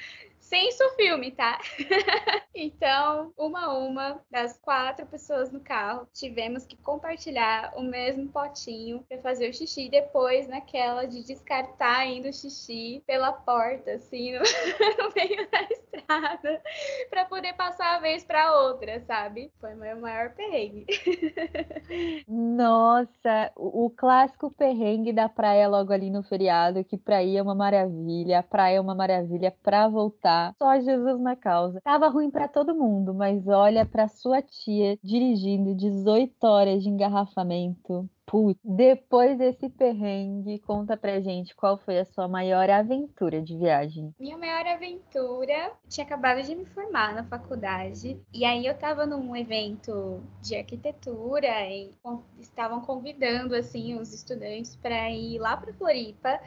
sem 0.46 0.70
filme, 0.96 1.32
tá? 1.32 1.58
então, 2.54 3.32
uma 3.36 3.66
a 3.66 3.78
uma 3.78 4.20
das 4.30 4.56
quatro 4.58 5.04
pessoas 5.06 5.50
no 5.50 5.60
carro, 5.60 6.08
tivemos 6.12 6.64
que 6.64 6.76
compartilhar 6.76 7.72
o 7.76 7.82
mesmo 7.82 8.28
potinho 8.28 9.04
para 9.08 9.18
fazer 9.18 9.50
o 9.50 9.54
xixi. 9.54 9.88
Depois, 9.88 10.46
naquela 10.46 11.04
de 11.04 11.24
descartar 11.24 11.98
ainda 11.98 12.28
o 12.28 12.32
xixi 12.32 13.02
pela 13.06 13.32
porta, 13.32 13.92
assim, 13.92 14.32
no, 14.32 14.38
no 14.38 15.12
meio 15.14 15.50
da 15.50 15.62
estrada, 15.62 15.85
para 17.10 17.24
poder 17.26 17.54
passar 17.54 17.96
a 17.96 18.00
vez 18.00 18.24
para 18.24 18.62
outra, 18.62 19.00
sabe? 19.00 19.52
Foi 19.60 19.74
meu 19.74 20.00
maior 20.00 20.34
perrengue. 20.34 20.86
Nossa, 22.28 23.52
o, 23.56 23.86
o 23.86 23.90
clássico 23.90 24.50
perrengue 24.50 25.12
da 25.12 25.28
praia 25.28 25.68
logo 25.68 25.92
ali 25.92 26.10
no 26.10 26.22
feriado, 26.22 26.84
que 26.84 26.96
pra 26.96 27.22
ir 27.22 27.36
é 27.36 27.42
uma 27.42 27.54
maravilha, 27.54 28.40
a 28.40 28.42
praia 28.42 28.76
é 28.76 28.80
uma 28.80 28.94
maravilha 28.94 29.54
pra 29.62 29.88
voltar 29.88 30.54
só 30.58 30.78
Jesus 30.80 31.20
na 31.20 31.36
causa. 31.36 31.80
Tava 31.82 32.08
ruim 32.08 32.30
para 32.30 32.48
todo 32.48 32.74
mundo, 32.74 33.14
mas 33.14 33.46
olha 33.46 33.84
para 33.86 34.08
sua 34.08 34.42
tia 34.42 34.98
dirigindo 35.02 35.74
18 35.74 36.44
horas 36.44 36.82
de 36.82 36.88
engarrafamento. 36.88 38.08
Putz, 38.26 38.60
depois 38.64 39.38
desse 39.38 39.68
perrengue, 39.68 40.58
conta 40.58 40.96
pra 40.96 41.20
gente 41.20 41.54
qual 41.54 41.78
foi 41.78 42.00
a 42.00 42.04
sua 42.04 42.26
maior 42.26 42.68
aventura 42.68 43.40
de 43.40 43.56
viagem. 43.56 44.12
Minha 44.18 44.36
maior 44.36 44.66
aventura, 44.66 45.72
tinha 45.88 46.04
acabado 46.04 46.42
de 46.42 46.54
me 46.56 46.64
formar 46.66 47.14
na 47.14 47.22
faculdade, 47.22 48.20
e 48.34 48.44
aí 48.44 48.66
eu 48.66 48.76
tava 48.76 49.06
num 49.06 49.36
evento 49.36 50.20
de 50.42 50.56
arquitetura 50.56 51.70
e 51.70 51.94
estavam 52.40 52.80
convidando 52.80 53.54
assim 53.54 53.96
os 53.96 54.12
estudantes 54.12 54.74
para 54.74 55.08
ir 55.10 55.38
lá 55.38 55.56
para 55.56 55.72
Floripa 55.74 56.40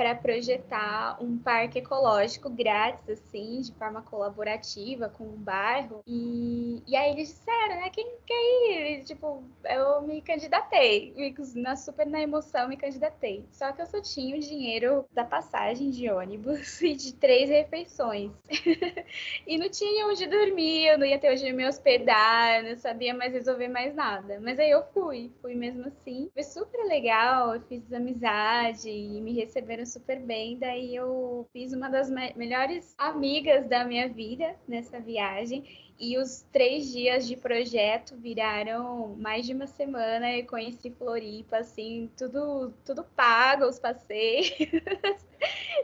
para 0.00 0.14
projetar 0.14 1.22
um 1.22 1.36
parque 1.36 1.78
ecológico 1.78 2.48
grátis, 2.48 3.06
assim, 3.06 3.60
de 3.60 3.70
forma 3.74 4.00
colaborativa 4.00 5.10
com 5.10 5.24
o 5.24 5.36
bairro. 5.36 6.00
E, 6.06 6.82
e 6.86 6.96
aí 6.96 7.10
eles 7.10 7.28
disseram, 7.28 7.82
né, 7.82 7.90
quem 7.90 8.10
quer 8.26 8.34
ir? 8.34 9.00
E, 9.00 9.04
tipo, 9.04 9.44
eu 9.62 10.00
me 10.00 10.22
candidatei, 10.22 11.12
na, 11.54 11.76
super 11.76 12.06
na 12.06 12.18
emoção 12.18 12.66
me 12.66 12.78
candidatei. 12.78 13.44
Só 13.52 13.72
que 13.72 13.82
eu 13.82 13.86
só 13.86 14.00
tinha 14.00 14.34
o 14.36 14.40
dinheiro 14.40 15.04
da 15.12 15.22
passagem 15.22 15.90
de 15.90 16.08
ônibus 16.08 16.80
e 16.80 16.94
de 16.94 17.12
três 17.12 17.50
refeições. 17.50 18.32
e 19.46 19.58
não 19.58 19.68
tinha 19.68 20.06
onde 20.06 20.26
dormir, 20.26 20.86
eu 20.86 20.98
não 20.98 21.04
ia 21.04 21.18
ter 21.18 21.30
onde 21.30 21.52
me 21.52 21.68
hospedar, 21.68 22.62
não 22.62 22.74
sabia 22.74 23.12
mais 23.12 23.34
resolver 23.34 23.68
mais 23.68 23.94
nada. 23.94 24.40
Mas 24.40 24.58
aí 24.58 24.70
eu 24.70 24.82
fui, 24.94 25.30
fui 25.42 25.54
mesmo 25.54 25.88
assim. 25.88 26.30
Foi 26.32 26.42
super 26.42 26.86
legal, 26.86 27.54
eu 27.54 27.60
fiz 27.60 27.92
amizade 27.92 28.88
e 28.88 29.20
me 29.20 29.34
receberam 29.34 29.89
super 29.90 30.20
bem. 30.20 30.58
Daí 30.58 30.94
eu 30.94 31.46
fiz 31.52 31.72
uma 31.72 31.88
das 31.88 32.08
me 32.10 32.32
melhores 32.34 32.94
amigas 32.96 33.68
da 33.68 33.84
minha 33.84 34.08
vida 34.08 34.56
nessa 34.66 35.00
viagem. 35.00 35.89
E 36.00 36.16
os 36.16 36.46
três 36.50 36.90
dias 36.90 37.26
de 37.26 37.36
projeto 37.36 38.16
viraram 38.16 39.14
mais 39.18 39.44
de 39.44 39.52
uma 39.52 39.66
semana 39.66 40.34
e 40.34 40.42
conheci 40.42 40.90
Floripa, 40.90 41.58
assim, 41.58 42.10
tudo, 42.16 42.72
tudo 42.86 43.04
pago, 43.14 43.66
os 43.66 43.78
passeios. 43.78 44.50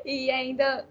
e 0.04 0.30
ainda 0.30 0.87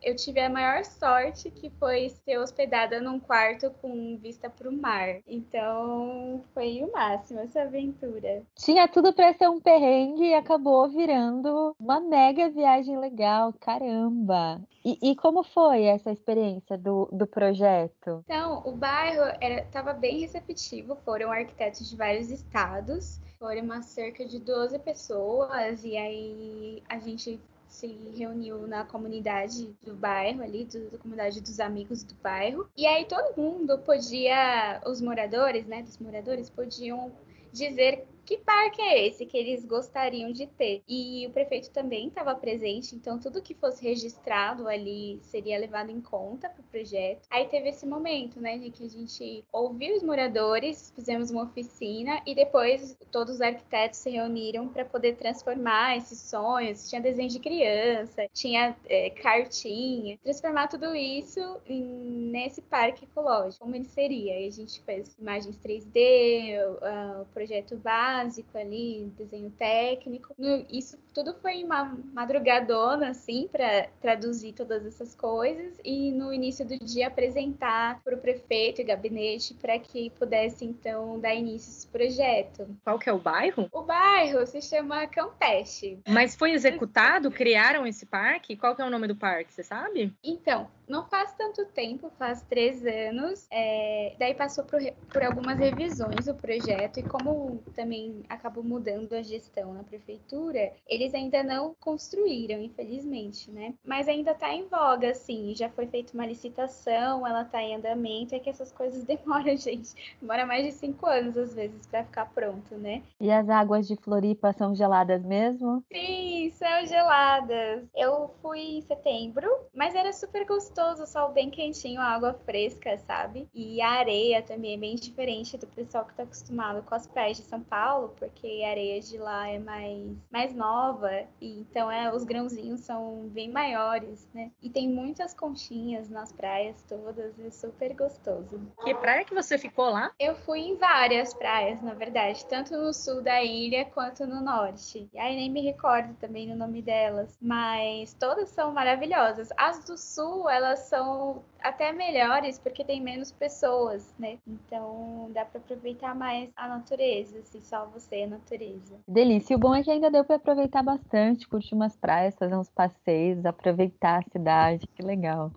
eu 0.00 0.14
tive 0.14 0.40
a 0.40 0.48
maior 0.48 0.84
sorte 0.84 1.50
que 1.50 1.70
foi 1.70 2.08
ser 2.08 2.38
hospedada 2.38 3.00
num 3.00 3.18
quarto 3.18 3.70
com 3.82 4.16
vista 4.16 4.48
para 4.48 4.68
o 4.68 4.72
mar. 4.72 5.16
Então 5.26 6.44
foi 6.54 6.82
o 6.84 6.92
máximo 6.92 7.40
essa 7.40 7.62
aventura. 7.62 8.42
Tinha 8.54 8.86
tudo 8.86 9.12
para 9.12 9.32
ser 9.34 9.48
um 9.48 9.60
perrengue 9.60 10.24
e 10.24 10.34
acabou 10.34 10.88
virando 10.88 11.74
uma 11.80 12.00
mega 12.00 12.48
viagem 12.48 12.96
legal. 12.98 13.52
Caramba! 13.58 14.60
E, 14.84 15.10
e 15.10 15.16
como 15.16 15.42
foi 15.42 15.84
essa 15.84 16.10
experiência 16.10 16.78
do, 16.78 17.08
do 17.12 17.26
projeto? 17.26 18.22
Então, 18.24 18.62
o 18.68 18.72
bairro 18.72 19.22
estava 19.40 19.92
bem 19.92 20.20
receptivo, 20.20 20.96
foram 21.04 21.32
arquitetos 21.32 21.88
de 21.88 21.96
vários 21.96 22.30
estados, 22.30 23.20
foram 23.38 23.62
uma 23.62 23.82
cerca 23.82 24.24
de 24.26 24.38
12 24.38 24.78
pessoas, 24.80 25.84
e 25.84 25.96
aí 25.96 26.82
a 26.88 26.98
gente 26.98 27.40
se 27.68 27.86
reuniu 28.16 28.66
na 28.66 28.84
comunidade 28.84 29.74
do 29.82 29.94
bairro 29.94 30.42
ali, 30.42 30.64
do, 30.64 30.90
da 30.90 30.98
comunidade 30.98 31.40
dos 31.40 31.60
amigos 31.60 32.02
do 32.02 32.14
bairro. 32.14 32.68
E 32.76 32.86
aí 32.86 33.04
todo 33.04 33.36
mundo 33.36 33.78
podia, 33.78 34.80
os 34.86 35.00
moradores, 35.00 35.66
né, 35.66 35.82
dos 35.82 35.98
moradores 35.98 36.48
podiam 36.48 37.12
dizer 37.52 38.06
que 38.28 38.36
parque 38.36 38.82
é 38.82 39.06
esse 39.06 39.24
que 39.24 39.38
eles 39.38 39.64
gostariam 39.64 40.30
de 40.30 40.46
ter. 40.46 40.82
E 40.86 41.26
o 41.26 41.30
prefeito 41.30 41.70
também 41.70 42.08
estava 42.08 42.34
presente, 42.34 42.94
então 42.94 43.18
tudo 43.18 43.40
que 43.40 43.54
fosse 43.54 43.82
registrado 43.82 44.68
ali 44.68 45.18
seria 45.22 45.58
levado 45.58 45.90
em 45.90 45.98
conta 45.98 46.46
para 46.50 46.60
o 46.60 46.64
projeto. 46.64 47.26
Aí 47.30 47.46
teve 47.46 47.70
esse 47.70 47.86
momento, 47.86 48.38
né, 48.38 48.58
de 48.58 48.70
que 48.70 48.84
a 48.84 48.90
gente 48.90 49.42
ouviu 49.50 49.96
os 49.96 50.02
moradores, 50.02 50.92
fizemos 50.94 51.30
uma 51.30 51.44
oficina 51.44 52.20
e 52.26 52.34
depois 52.34 52.98
todos 53.10 53.36
os 53.36 53.40
arquitetos 53.40 53.98
se 53.98 54.10
reuniram 54.10 54.68
para 54.68 54.84
poder 54.84 55.16
transformar 55.16 55.96
esses 55.96 56.20
sonhos. 56.20 56.86
Tinha 56.86 57.00
desenho 57.00 57.30
de 57.30 57.38
criança, 57.38 58.26
tinha 58.34 58.76
é, 58.84 59.08
cartinha, 59.08 60.18
transformar 60.22 60.68
tudo 60.68 60.94
isso 60.94 61.40
em, 61.66 61.82
nesse 62.30 62.60
parque 62.60 63.06
ecológico, 63.06 63.64
como 63.64 63.74
ele 63.74 63.86
seria. 63.86 64.38
E 64.38 64.48
a 64.48 64.50
gente 64.50 64.82
fez 64.82 65.16
imagens 65.18 65.56
3D, 65.56 66.58
o, 66.68 67.22
o 67.22 67.24
projeto 67.32 67.74
básico 67.78 68.17
básico 68.18 68.58
ali, 68.58 69.12
desenho 69.16 69.50
técnico. 69.50 70.34
No, 70.36 70.66
isso 70.70 70.98
tudo 71.14 71.34
foi 71.34 71.62
uma 71.62 71.96
madrugadona, 72.12 73.10
assim, 73.10 73.48
para 73.50 73.88
traduzir 74.00 74.52
todas 74.52 74.84
essas 74.84 75.14
coisas 75.14 75.78
e 75.84 76.10
no 76.12 76.32
início 76.32 76.66
do 76.66 76.78
dia 76.78 77.08
apresentar 77.08 78.00
para 78.02 78.14
o 78.14 78.18
prefeito 78.18 78.80
e 78.80 78.84
gabinete 78.84 79.54
para 79.54 79.78
que 79.78 80.10
pudesse, 80.10 80.64
então, 80.64 81.18
dar 81.20 81.34
início 81.34 81.70
a 81.70 81.76
esse 81.76 81.86
projeto. 81.86 82.76
Qual 82.84 82.98
que 82.98 83.08
é 83.08 83.12
o 83.12 83.18
bairro? 83.18 83.68
O 83.72 83.82
bairro 83.82 84.46
se 84.46 84.60
chama 84.60 85.06
Campeche. 85.06 85.98
Mas 86.08 86.34
foi 86.34 86.52
executado? 86.52 87.30
Criaram 87.30 87.86
esse 87.86 88.06
parque? 88.06 88.56
Qual 88.56 88.74
que 88.74 88.82
é 88.82 88.84
o 88.84 88.90
nome 88.90 89.06
do 89.06 89.16
parque, 89.16 89.52
você 89.52 89.62
sabe? 89.62 90.12
Então, 90.22 90.68
não 90.88 91.04
faz 91.04 91.34
tanto 91.34 91.66
tempo, 91.66 92.10
faz 92.18 92.42
três 92.42 92.84
anos. 92.84 93.46
É, 93.50 94.14
daí 94.18 94.34
passou 94.34 94.64
por, 94.64 94.80
por 95.12 95.22
algumas 95.22 95.58
revisões 95.58 96.26
o 96.26 96.34
projeto 96.34 96.98
e 96.98 97.02
como 97.02 97.62
também 97.74 98.22
acabou 98.28 98.64
mudando 98.64 99.12
a 99.12 99.22
gestão 99.22 99.74
na 99.74 99.82
prefeitura, 99.82 100.72
eles 100.86 101.14
ainda 101.14 101.42
não 101.42 101.74
construíram, 101.78 102.60
infelizmente, 102.60 103.50
né? 103.50 103.74
Mas 103.84 104.08
ainda 104.08 104.32
está 104.32 104.52
em 104.52 104.66
voga, 104.66 105.10
assim. 105.10 105.54
Já 105.54 105.68
foi 105.68 105.86
feita 105.86 106.14
uma 106.14 106.26
licitação, 106.26 107.26
ela 107.26 107.42
está 107.42 107.62
em 107.62 107.76
andamento. 107.76 108.34
É 108.34 108.38
que 108.38 108.50
essas 108.50 108.72
coisas 108.72 109.04
demoram, 109.04 109.56
gente. 109.56 110.16
Demora 110.20 110.46
mais 110.46 110.64
de 110.64 110.72
cinco 110.72 111.06
anos 111.06 111.36
às 111.36 111.54
vezes 111.54 111.86
para 111.86 112.04
ficar 112.04 112.26
pronto, 112.26 112.76
né? 112.76 113.02
E 113.20 113.30
as 113.30 113.48
águas 113.48 113.86
de 113.86 113.96
Floripa 113.96 114.52
são 114.52 114.74
geladas 114.74 115.22
mesmo? 115.22 115.84
Sim, 115.92 116.50
são 116.50 116.86
geladas. 116.86 117.84
Eu 117.94 118.30
fui 118.40 118.78
em 118.78 118.80
setembro, 118.82 119.48
mas 119.74 119.94
era 119.94 120.12
super 120.12 120.46
gostoso 120.46 120.77
gostoso, 120.78 121.02
o 121.02 121.06
sol 121.06 121.32
bem 121.32 121.50
quentinho, 121.50 122.00
a 122.00 122.04
água 122.04 122.34
fresca, 122.44 122.96
sabe? 122.98 123.48
E 123.52 123.82
a 123.82 123.90
areia 123.90 124.42
também 124.42 124.74
é 124.74 124.76
bem 124.76 124.94
diferente 124.94 125.58
do 125.58 125.66
pessoal 125.66 126.04
que 126.04 126.14
tá 126.14 126.22
acostumado 126.22 126.82
com 126.82 126.94
as 126.94 127.06
praias 127.06 127.36
de 127.36 127.42
São 127.42 127.60
Paulo, 127.60 128.14
porque 128.16 128.62
a 128.64 128.70
areia 128.70 129.00
de 129.00 129.18
lá 129.18 129.48
é 129.48 129.58
mais, 129.58 130.16
mais 130.30 130.54
nova, 130.54 131.10
e 131.40 131.60
então 131.60 131.90
é, 131.90 132.14
os 132.14 132.24
grãozinhos 132.24 132.80
são 132.80 133.28
bem 133.28 133.50
maiores, 133.50 134.28
né? 134.32 134.52
E 134.62 134.70
tem 134.70 134.88
muitas 134.88 135.34
conchinhas 135.34 136.08
nas 136.08 136.32
praias 136.32 136.80
todas, 136.82 137.38
é 137.40 137.50
super 137.50 137.94
gostoso. 137.94 138.60
Que 138.84 138.94
praia 138.94 139.24
que 139.24 139.34
você 139.34 139.58
ficou 139.58 139.90
lá? 139.90 140.12
Eu 140.18 140.36
fui 140.36 140.60
em 140.60 140.76
várias 140.76 141.34
praias, 141.34 141.82
na 141.82 141.94
verdade, 141.94 142.46
tanto 142.46 142.76
no 142.76 142.92
sul 142.94 143.20
da 143.20 143.42
ilha 143.42 143.84
quanto 143.86 144.26
no 144.26 144.40
norte. 144.40 145.08
E 145.12 145.18
aí 145.18 145.34
nem 145.34 145.50
me 145.50 145.60
recordo 145.60 146.14
também 146.14 146.52
o 146.52 146.56
nome 146.56 146.82
delas, 146.82 147.36
mas 147.40 148.14
todas 148.14 148.48
são 148.50 148.72
maravilhosas. 148.72 149.48
As 149.56 149.84
do 149.84 149.96
sul, 149.96 150.48
elas 150.48 150.67
elas 150.68 150.80
são 150.80 151.42
até 151.60 151.92
melhores 151.92 152.58
porque 152.58 152.84
tem 152.84 153.00
menos 153.00 153.32
pessoas, 153.32 154.14
né? 154.18 154.38
Então 154.46 155.30
dá 155.32 155.44
para 155.44 155.60
aproveitar 155.60 156.14
mais 156.14 156.50
a 156.54 156.68
natureza, 156.68 157.38
assim, 157.38 157.60
só 157.62 157.86
você 157.86 158.20
e 158.20 158.22
a 158.24 158.26
natureza. 158.28 158.96
Delícia. 159.06 159.56
O 159.56 159.58
bom 159.58 159.74
é 159.74 159.82
que 159.82 159.90
ainda 159.90 160.10
deu 160.10 160.24
para 160.24 160.36
aproveitar 160.36 160.82
bastante, 160.82 161.48
curtir 161.48 161.74
umas 161.74 161.96
praias, 161.96 162.36
fazer 162.36 162.56
uns 162.56 162.70
passeios, 162.70 163.44
aproveitar 163.46 164.20
a 164.20 164.30
cidade. 164.30 164.86
Que 164.88 165.02
legal. 165.02 165.50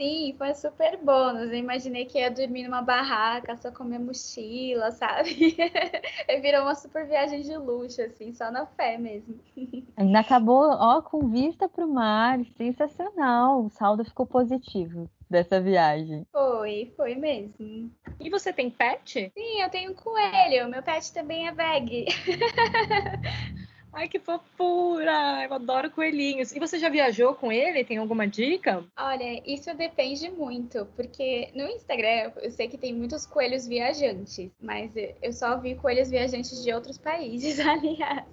Sim, 0.00 0.34
foi 0.36 0.52
super 0.54 0.96
bônus. 0.96 1.52
Eu 1.52 1.54
imaginei 1.54 2.04
que 2.04 2.18
ia 2.18 2.28
dormir 2.28 2.64
numa 2.64 2.82
barraca, 2.82 3.56
só 3.56 3.70
com 3.70 3.84
minha 3.84 4.00
mochila, 4.00 4.90
sabe? 4.90 5.56
Virou 6.42 6.62
uma 6.62 6.74
super 6.74 7.06
viagem 7.06 7.42
de 7.42 7.56
luxo, 7.56 8.02
assim, 8.02 8.34
só 8.34 8.50
na 8.50 8.66
fé 8.66 8.98
mesmo. 8.98 9.38
Ainda 9.96 10.18
acabou, 10.18 10.68
ó, 10.68 11.00
com 11.00 11.28
vista 11.28 11.68
para 11.68 11.86
o 11.86 11.92
mar, 11.92 12.44
sensacional. 12.56 13.64
O 13.64 13.70
saldo 13.70 14.04
ficou 14.04 14.26
positivo 14.26 15.08
dessa 15.30 15.60
viagem. 15.60 16.26
Foi, 16.32 16.92
foi 16.96 17.14
mesmo. 17.14 17.88
E 18.18 18.28
você 18.30 18.52
tem 18.52 18.70
pet? 18.70 19.30
Sim, 19.32 19.62
eu 19.62 19.70
tenho 19.70 19.92
um 19.92 19.94
coelho. 19.94 20.68
Meu 20.68 20.82
pet 20.82 21.12
também 21.12 21.46
é 21.46 21.52
veg. 21.52 22.06
Ai, 23.94 24.08
que 24.08 24.18
fofura! 24.18 25.44
Eu 25.44 25.54
adoro 25.54 25.90
coelhinhos. 25.90 26.50
E 26.52 26.58
você 26.58 26.78
já 26.78 26.88
viajou 26.88 27.34
com 27.34 27.52
ele? 27.52 27.84
Tem 27.84 27.96
alguma 27.96 28.26
dica? 28.26 28.84
Olha, 28.98 29.42
isso 29.46 29.72
depende 29.76 30.28
muito, 30.30 30.86
porque 30.96 31.48
no 31.54 31.66
Instagram 31.68 32.32
eu 32.42 32.50
sei 32.50 32.68
que 32.68 32.76
tem 32.76 32.92
muitos 32.92 33.24
coelhos 33.24 33.66
viajantes, 33.68 34.50
mas 34.60 34.92
eu 34.96 35.32
só 35.32 35.58
vi 35.58 35.76
coelhos 35.76 36.10
viajantes 36.10 36.62
de 36.62 36.72
outros 36.72 36.98
países, 36.98 37.58
aliás 37.60 38.26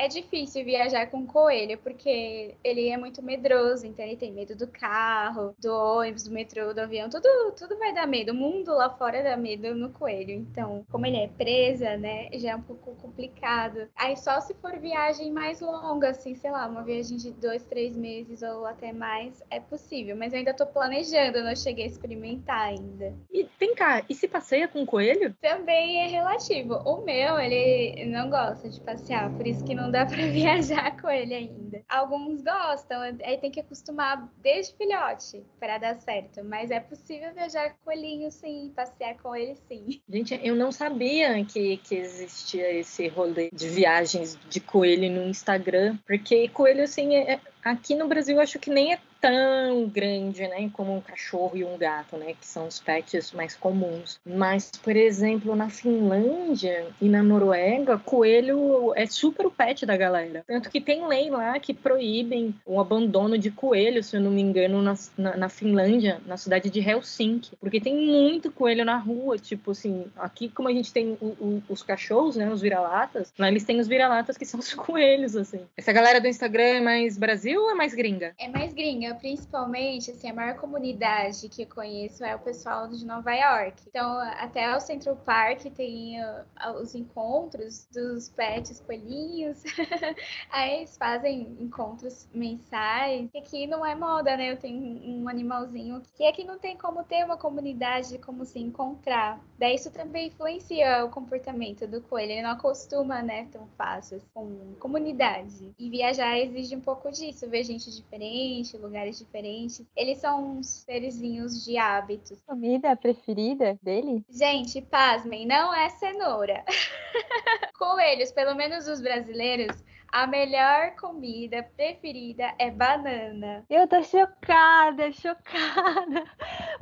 é 0.00 0.08
difícil 0.08 0.64
viajar 0.64 1.10
com 1.10 1.26
coelho, 1.26 1.76
porque 1.78 2.54
ele 2.64 2.88
é 2.88 2.96
muito 2.96 3.22
medroso, 3.22 3.86
então 3.86 4.04
ele 4.04 4.16
tem 4.16 4.32
medo 4.32 4.56
do 4.56 4.66
carro, 4.66 5.54
do 5.58 5.70
ônibus, 5.70 6.24
do 6.24 6.30
metrô, 6.30 6.72
do 6.72 6.80
avião, 6.80 7.10
tudo, 7.10 7.28
tudo 7.56 7.78
vai 7.78 7.92
dar 7.92 8.06
medo. 8.06 8.32
O 8.32 8.34
mundo 8.34 8.72
lá 8.74 8.88
fora 8.88 9.22
dá 9.22 9.36
medo 9.36 9.74
no 9.74 9.90
coelho. 9.90 10.32
Então, 10.32 10.84
como 10.90 11.04
ele 11.04 11.18
é 11.18 11.28
presa, 11.28 11.98
né, 11.98 12.30
já 12.34 12.52
é 12.52 12.56
um 12.56 12.62
pouco 12.62 12.94
complicado. 12.96 13.88
Aí 13.94 14.16
só 14.16 14.40
se 14.40 14.54
for 14.54 14.78
viagem 14.90 15.30
mais 15.30 15.60
longa, 15.60 16.10
assim, 16.10 16.34
sei 16.34 16.50
lá, 16.50 16.66
uma 16.66 16.82
viagem 16.82 17.16
de 17.16 17.30
dois, 17.30 17.62
três 17.64 17.96
meses 17.96 18.42
ou 18.42 18.66
até 18.66 18.92
mais, 18.92 19.40
é 19.48 19.60
possível. 19.60 20.16
Mas 20.16 20.32
eu 20.32 20.40
ainda 20.40 20.52
tô 20.52 20.66
planejando, 20.66 21.44
não 21.44 21.54
cheguei 21.54 21.84
a 21.84 21.88
experimentar 21.88 22.60
ainda. 22.60 23.14
E 23.32 23.48
vem 23.58 23.72
cá, 23.74 24.04
e 24.08 24.14
se 24.14 24.26
passeia 24.26 24.66
com 24.66 24.84
coelho? 24.84 25.34
Também 25.40 26.02
é 26.02 26.08
relativo. 26.08 26.74
O 26.84 27.04
meu, 27.04 27.38
ele 27.38 28.04
não 28.06 28.28
gosta 28.28 28.68
de 28.68 28.80
passear, 28.80 29.30
por 29.36 29.46
isso 29.46 29.64
que 29.64 29.74
não 29.76 29.92
dá 29.92 30.04
para 30.06 30.26
viajar 30.26 31.00
com 31.00 31.08
ele 31.08 31.34
ainda. 31.34 31.82
Alguns 31.88 32.42
gostam, 32.42 33.00
aí 33.00 33.38
tem 33.38 33.50
que 33.50 33.60
acostumar 33.60 34.28
desde 34.38 34.74
filhote 34.74 35.44
para 35.60 35.78
dar 35.78 36.00
certo, 36.00 36.42
mas 36.42 36.72
é 36.72 36.80
possível 36.80 37.32
viajar 37.32 37.70
com 37.70 37.84
coelhinho 37.84 38.30
sim, 38.32 38.72
passear 38.74 39.16
com 39.22 39.36
ele 39.36 39.54
sim. 39.68 40.00
Gente, 40.08 40.40
eu 40.42 40.56
não 40.56 40.72
sabia 40.72 41.44
que, 41.44 41.76
que 41.76 41.94
existia 41.94 42.72
esse 42.72 43.06
rolê 43.06 43.50
de 43.52 43.68
viagens 43.68 44.36
de 44.48 44.58
coelho 44.58 44.79
no 45.08 45.28
Instagram, 45.28 45.96
porque 46.06 46.48
coelho 46.48 46.84
assim 46.84 47.14
é, 47.14 47.34
é 47.34 47.40
aqui 47.64 47.94
no 47.94 48.08
Brasil 48.08 48.36
eu 48.36 48.42
acho 48.42 48.58
que 48.58 48.70
nem 48.70 48.92
é 48.92 48.98
tão 49.20 49.86
grande, 49.88 50.46
né, 50.48 50.70
como 50.72 50.96
um 50.96 51.00
cachorro 51.00 51.56
e 51.56 51.64
um 51.64 51.76
gato, 51.76 52.16
né, 52.16 52.34
que 52.38 52.46
são 52.46 52.66
os 52.66 52.80
pets 52.80 53.32
mais 53.32 53.54
comuns. 53.54 54.18
Mas, 54.24 54.70
por 54.82 54.96
exemplo, 54.96 55.54
na 55.54 55.68
Finlândia 55.68 56.86
e 57.00 57.08
na 57.08 57.22
Noruega, 57.22 57.98
coelho 57.98 58.92
é 58.96 59.06
super 59.06 59.46
o 59.46 59.50
pet 59.50 59.84
da 59.84 59.96
galera. 59.96 60.42
Tanto 60.46 60.70
que 60.70 60.80
tem 60.80 61.06
lei 61.06 61.28
lá 61.30 61.58
que 61.58 61.74
proíbem 61.74 62.54
o 62.64 62.80
abandono 62.80 63.36
de 63.36 63.50
coelho, 63.50 64.02
se 64.02 64.16
eu 64.16 64.20
não 64.20 64.30
me 64.30 64.40
engano, 64.40 64.80
na, 64.80 64.94
na, 65.16 65.36
na 65.36 65.48
Finlândia, 65.48 66.20
na 66.26 66.36
cidade 66.36 66.70
de 66.70 66.80
Helsinki, 66.80 67.56
porque 67.60 67.80
tem 67.80 67.94
muito 67.94 68.50
coelho 68.50 68.84
na 68.84 68.96
rua, 68.96 69.36
tipo 69.36 69.72
assim, 69.72 70.06
aqui 70.16 70.48
como 70.48 70.68
a 70.68 70.72
gente 70.72 70.92
tem 70.92 71.16
o, 71.20 71.26
o, 71.26 71.62
os 71.68 71.82
cachorros, 71.82 72.36
né, 72.36 72.50
os 72.50 72.60
vira-latas, 72.60 73.32
lá 73.38 73.48
eles 73.48 73.64
têm 73.64 73.78
os 73.80 73.88
vira-latas 73.88 74.38
que 74.38 74.46
são 74.46 74.60
os 74.60 74.72
coelhos, 74.74 75.36
assim. 75.36 75.60
Essa 75.76 75.92
galera 75.92 76.20
do 76.20 76.28
Instagram 76.28 76.62
é 76.62 76.80
mais 76.80 77.18
Brasil 77.18 77.60
ou 77.60 77.70
é 77.70 77.74
mais 77.74 77.94
gringa? 77.94 78.34
É 78.38 78.48
mais 78.48 78.72
gringa 78.72 79.09
principalmente, 79.16 80.10
assim, 80.10 80.30
a 80.30 80.34
maior 80.34 80.56
comunidade 80.56 81.48
que 81.48 81.66
conheço 81.66 82.24
é 82.24 82.34
o 82.34 82.38
pessoal 82.38 82.88
de 82.88 83.04
Nova 83.04 83.32
York. 83.32 83.82
Então, 83.86 84.18
até 84.38 84.74
o 84.76 84.80
Central 84.80 85.16
Park 85.16 85.62
tem 85.74 86.22
uh, 86.22 86.72
os 86.80 86.94
encontros 86.94 87.86
dos 87.92 88.28
pets 88.28 88.80
coelhinhos. 88.80 89.62
Aí 90.50 90.78
eles 90.78 90.96
fazem 90.96 91.56
encontros 91.60 92.28
mensais. 92.32 93.28
E 93.32 93.38
aqui 93.38 93.66
não 93.66 93.84
é 93.84 93.94
moda, 93.94 94.36
né? 94.36 94.52
Eu 94.52 94.56
tenho 94.56 94.80
um 94.80 95.28
animalzinho 95.28 96.02
que 96.14 96.26
aqui 96.26 96.44
não 96.44 96.58
tem 96.58 96.76
como 96.76 97.04
ter 97.04 97.24
uma 97.24 97.36
comunidade, 97.36 98.18
como 98.18 98.44
se 98.44 98.58
encontrar. 98.58 99.40
Daí 99.58 99.74
isso 99.74 99.90
também 99.90 100.28
influencia 100.28 101.04
o 101.04 101.10
comportamento 101.10 101.86
do 101.86 102.00
coelho. 102.00 102.32
Ele 102.32 102.42
não 102.42 102.50
acostuma, 102.50 103.22
né, 103.22 103.48
tão 103.50 103.66
fácil 103.76 104.20
com 104.32 104.74
comunidade. 104.78 105.72
E 105.78 105.90
viajar 105.90 106.38
exige 106.38 106.76
um 106.76 106.80
pouco 106.80 107.10
disso, 107.10 107.48
ver 107.48 107.64
gente 107.64 107.90
diferente, 107.90 108.76
lugares 108.76 108.99
lugares 109.00 109.18
diferentes. 109.18 109.86
Eles 109.96 110.18
são 110.18 110.58
uns 110.58 110.66
serizinhos 110.84 111.64
de 111.64 111.78
hábitos. 111.78 112.40
Comida 112.46 112.94
preferida 112.94 113.78
dele? 113.82 114.24
Gente, 114.28 114.82
pasmem, 114.82 115.46
não 115.46 115.74
é 115.74 115.88
cenoura. 115.88 116.64
Coelhos, 117.78 118.30
pelo 118.30 118.54
menos 118.54 118.86
os 118.86 119.00
brasileiros, 119.00 119.82
a 120.12 120.26
melhor 120.26 120.94
comida 120.96 121.62
preferida 121.76 122.52
é 122.58 122.70
banana. 122.70 123.64
Eu 123.70 123.86
tô 123.86 124.02
chocada, 124.02 125.12
chocada. 125.12 126.24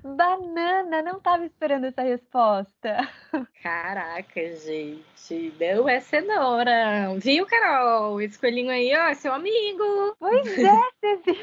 Banana, 0.02 1.02
não 1.02 1.20
tava 1.20 1.44
esperando 1.44 1.86
essa 1.86 2.02
resposta. 2.02 3.08
Caraca, 3.62 4.56
gente, 4.56 5.54
não 5.60 5.88
é 5.88 6.00
cenoura. 6.00 7.14
Viu, 7.18 7.46
Carol? 7.46 8.20
Esse 8.20 8.38
coelhinho 8.38 8.70
aí, 8.70 8.94
ó, 8.96 9.14
seu 9.14 9.32
amigo. 9.32 10.16
Pois 10.18 10.58
é, 10.58 10.76
você 11.00 11.16
viu? 11.16 11.36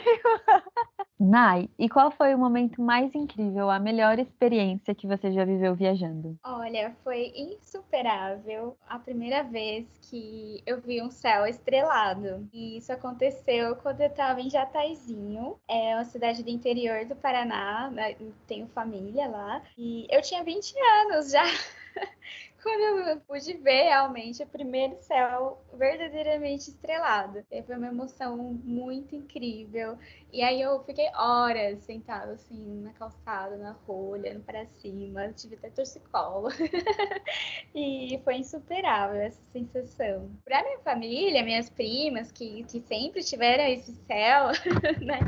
Nai, 1.17 1.69
e 1.80 1.88
qual 1.88 2.12
foi 2.12 2.36
o 2.36 2.38
momento 2.38 2.82
mais 2.82 3.15
incrível, 3.15 3.69
a 3.69 3.80
melhor 3.80 4.19
experiência 4.19 4.93
que 4.93 5.08
você 5.08 5.32
já 5.32 5.45
viveu 5.45 5.73
viajando? 5.73 6.38
Olha, 6.43 6.93
foi 7.06 7.32
insuperável 7.34 8.78
a 8.86 8.99
primeira 8.99 9.41
vez 9.41 9.88
que 10.01 10.62
eu 10.65 10.82
vi 10.82 11.01
um 11.01 11.10
céu 11.10 11.45
estrelado. 11.45 12.47
E 12.51 12.78
isso 12.78 12.91
aconteceu 12.91 13.78
quando 13.78 14.01
eu 14.01 14.08
estava 14.08 14.41
em 14.41 14.49
Jataizinho, 14.49 15.58
é 15.69 15.95
uma 15.95 16.04
cidade 16.04 16.43
do 16.43 16.49
interior 16.49 17.06
do 17.06 17.15
Paraná, 17.15 17.89
né? 17.89 18.15
tenho 18.45 18.67
família 18.67 19.28
lá. 19.28 19.62
E 19.78 20.06
eu 20.10 20.21
tinha 20.21 20.43
20 20.43 20.75
anos 21.06 21.32
já. 21.32 21.45
quando 22.65 23.10
eu 23.10 23.19
pude 23.21 23.54
ver 23.58 23.84
realmente 23.84 24.41
o 24.41 24.47
primeiro 24.47 24.97
céu 24.99 25.62
verdadeiramente 25.71 26.71
estrelado. 26.71 27.45
Foi 27.63 27.78
uma 27.78 27.89
emoção 27.89 28.38
muito 28.38 29.15
incrível. 29.15 29.99
E 30.36 30.43
aí 30.43 30.60
eu 30.60 30.84
fiquei 30.84 31.10
horas 31.15 31.80
sentada 31.86 32.34
assim 32.34 32.82
na 32.82 32.91
calçada, 32.91 33.56
na 33.56 33.71
rua, 33.71 34.17
olhando 34.17 34.43
para 34.43 34.65
cima, 34.65 35.32
tive 35.32 35.56
até 35.56 35.69
torcicolo. 35.69 36.50
e 37.74 38.19
foi 38.21 38.39
insuperável 38.39 39.21
essa 39.21 39.41
sensação. 39.54 40.30
Para 40.43 40.62
minha 40.62 40.80
família, 40.80 41.41
minhas 41.41 41.69
primas, 41.69 42.34
que, 42.34 42.65
que 42.65 42.82
sempre 42.82 43.24
tiveram 43.24 43.63
esse 43.63 43.95
céu, 43.95 44.48
né? 45.02 45.19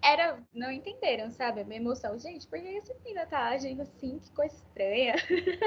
Era, 0.00 0.38
não 0.54 0.70
entenderam, 0.70 1.28
sabe? 1.32 1.62
A 1.62 1.64
minha 1.64 1.80
emoção. 1.80 2.16
Gente, 2.16 2.46
por 2.46 2.60
que 2.60 2.76
essa 2.76 2.94
menina 3.02 3.26
tá 3.26 3.46
agindo 3.48 3.82
assim? 3.82 4.20
Que 4.20 4.30
coisa 4.30 4.54
estranha. 4.54 5.16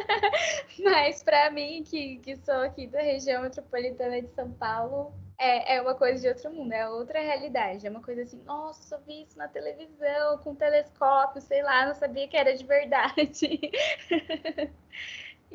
Mas 0.80 1.22
para 1.22 1.52
mim, 1.52 1.84
que, 1.84 2.20
que 2.20 2.38
sou 2.38 2.62
aqui 2.62 2.88
da 2.88 3.02
região 3.02 3.42
metropolitana 3.42 4.22
de 4.22 4.30
São 4.30 4.54
Paulo, 4.54 5.14
é, 5.38 5.76
é 5.76 5.82
uma 5.82 5.96
coisa 5.96 6.22
de 6.22 6.28
outro 6.28 6.52
mundo, 6.54 6.74
é 6.74 6.88
outra 6.90 7.20
realidade. 7.22 7.86
É 7.86 7.90
uma 7.90 8.02
coisa 8.02 8.24
assim, 8.24 8.42
nossa, 8.44 8.84
só 8.84 8.98
vi 9.00 9.24
isso 9.24 9.38
na 9.38 9.48
televisão, 9.48 10.38
com 10.40 10.56
telescópio, 10.56 11.42
sei 11.42 11.62
lá, 11.64 11.86
não 11.88 11.96
sabia 11.96 12.28
que 12.28 12.38
era 12.38 12.56
de 12.56 12.66
verdade. 12.66 13.60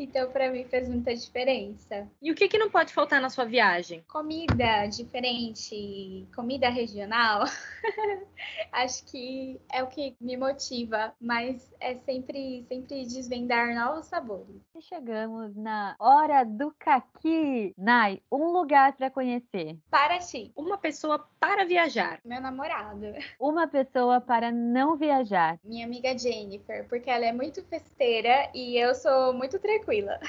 Então, 0.01 0.31
para 0.31 0.51
mim, 0.51 0.65
fez 0.65 0.89
muita 0.89 1.15
diferença. 1.15 2.09
E 2.23 2.33
o 2.33 2.35
que, 2.35 2.49
que 2.49 2.57
não 2.57 2.71
pode 2.71 2.91
faltar 2.91 3.21
na 3.21 3.29
sua 3.29 3.45
viagem? 3.45 4.03
Comida 4.09 4.87
diferente, 4.87 6.27
comida 6.35 6.71
regional. 6.71 7.45
Acho 8.73 9.05
que 9.05 9.61
é 9.71 9.83
o 9.83 9.89
que 9.89 10.17
me 10.19 10.39
motiva, 10.39 11.13
mas 11.21 11.71
é 11.79 11.97
sempre, 11.97 12.65
sempre 12.67 13.05
desvendar 13.05 13.75
novos 13.75 14.07
sabores. 14.07 14.57
Chegamos 14.81 15.55
na 15.55 15.95
hora 15.99 16.45
do 16.45 16.75
caqui. 16.79 17.75
Nai, 17.77 18.23
um 18.33 18.53
lugar 18.53 18.95
para 18.95 19.11
conhecer. 19.11 19.77
Paraty. 19.91 20.51
Uma 20.57 20.79
pessoa 20.79 21.29
para 21.39 21.67
viajar. 21.67 22.21
Meu 22.25 22.41
namorado. 22.41 23.13
Uma 23.39 23.69
pessoa 23.69 24.19
para 24.19 24.51
não 24.51 24.97
viajar. 24.97 25.59
Minha 25.63 25.85
amiga 25.85 26.17
Jennifer, 26.17 26.89
porque 26.89 27.11
ela 27.11 27.27
é 27.27 27.33
muito 27.33 27.63
festeira 27.65 28.51
e 28.55 28.79
eu 28.79 28.95
sou 28.95 29.35
muito 29.35 29.59
tranquila 29.59 29.90
tranquila. 29.91 30.21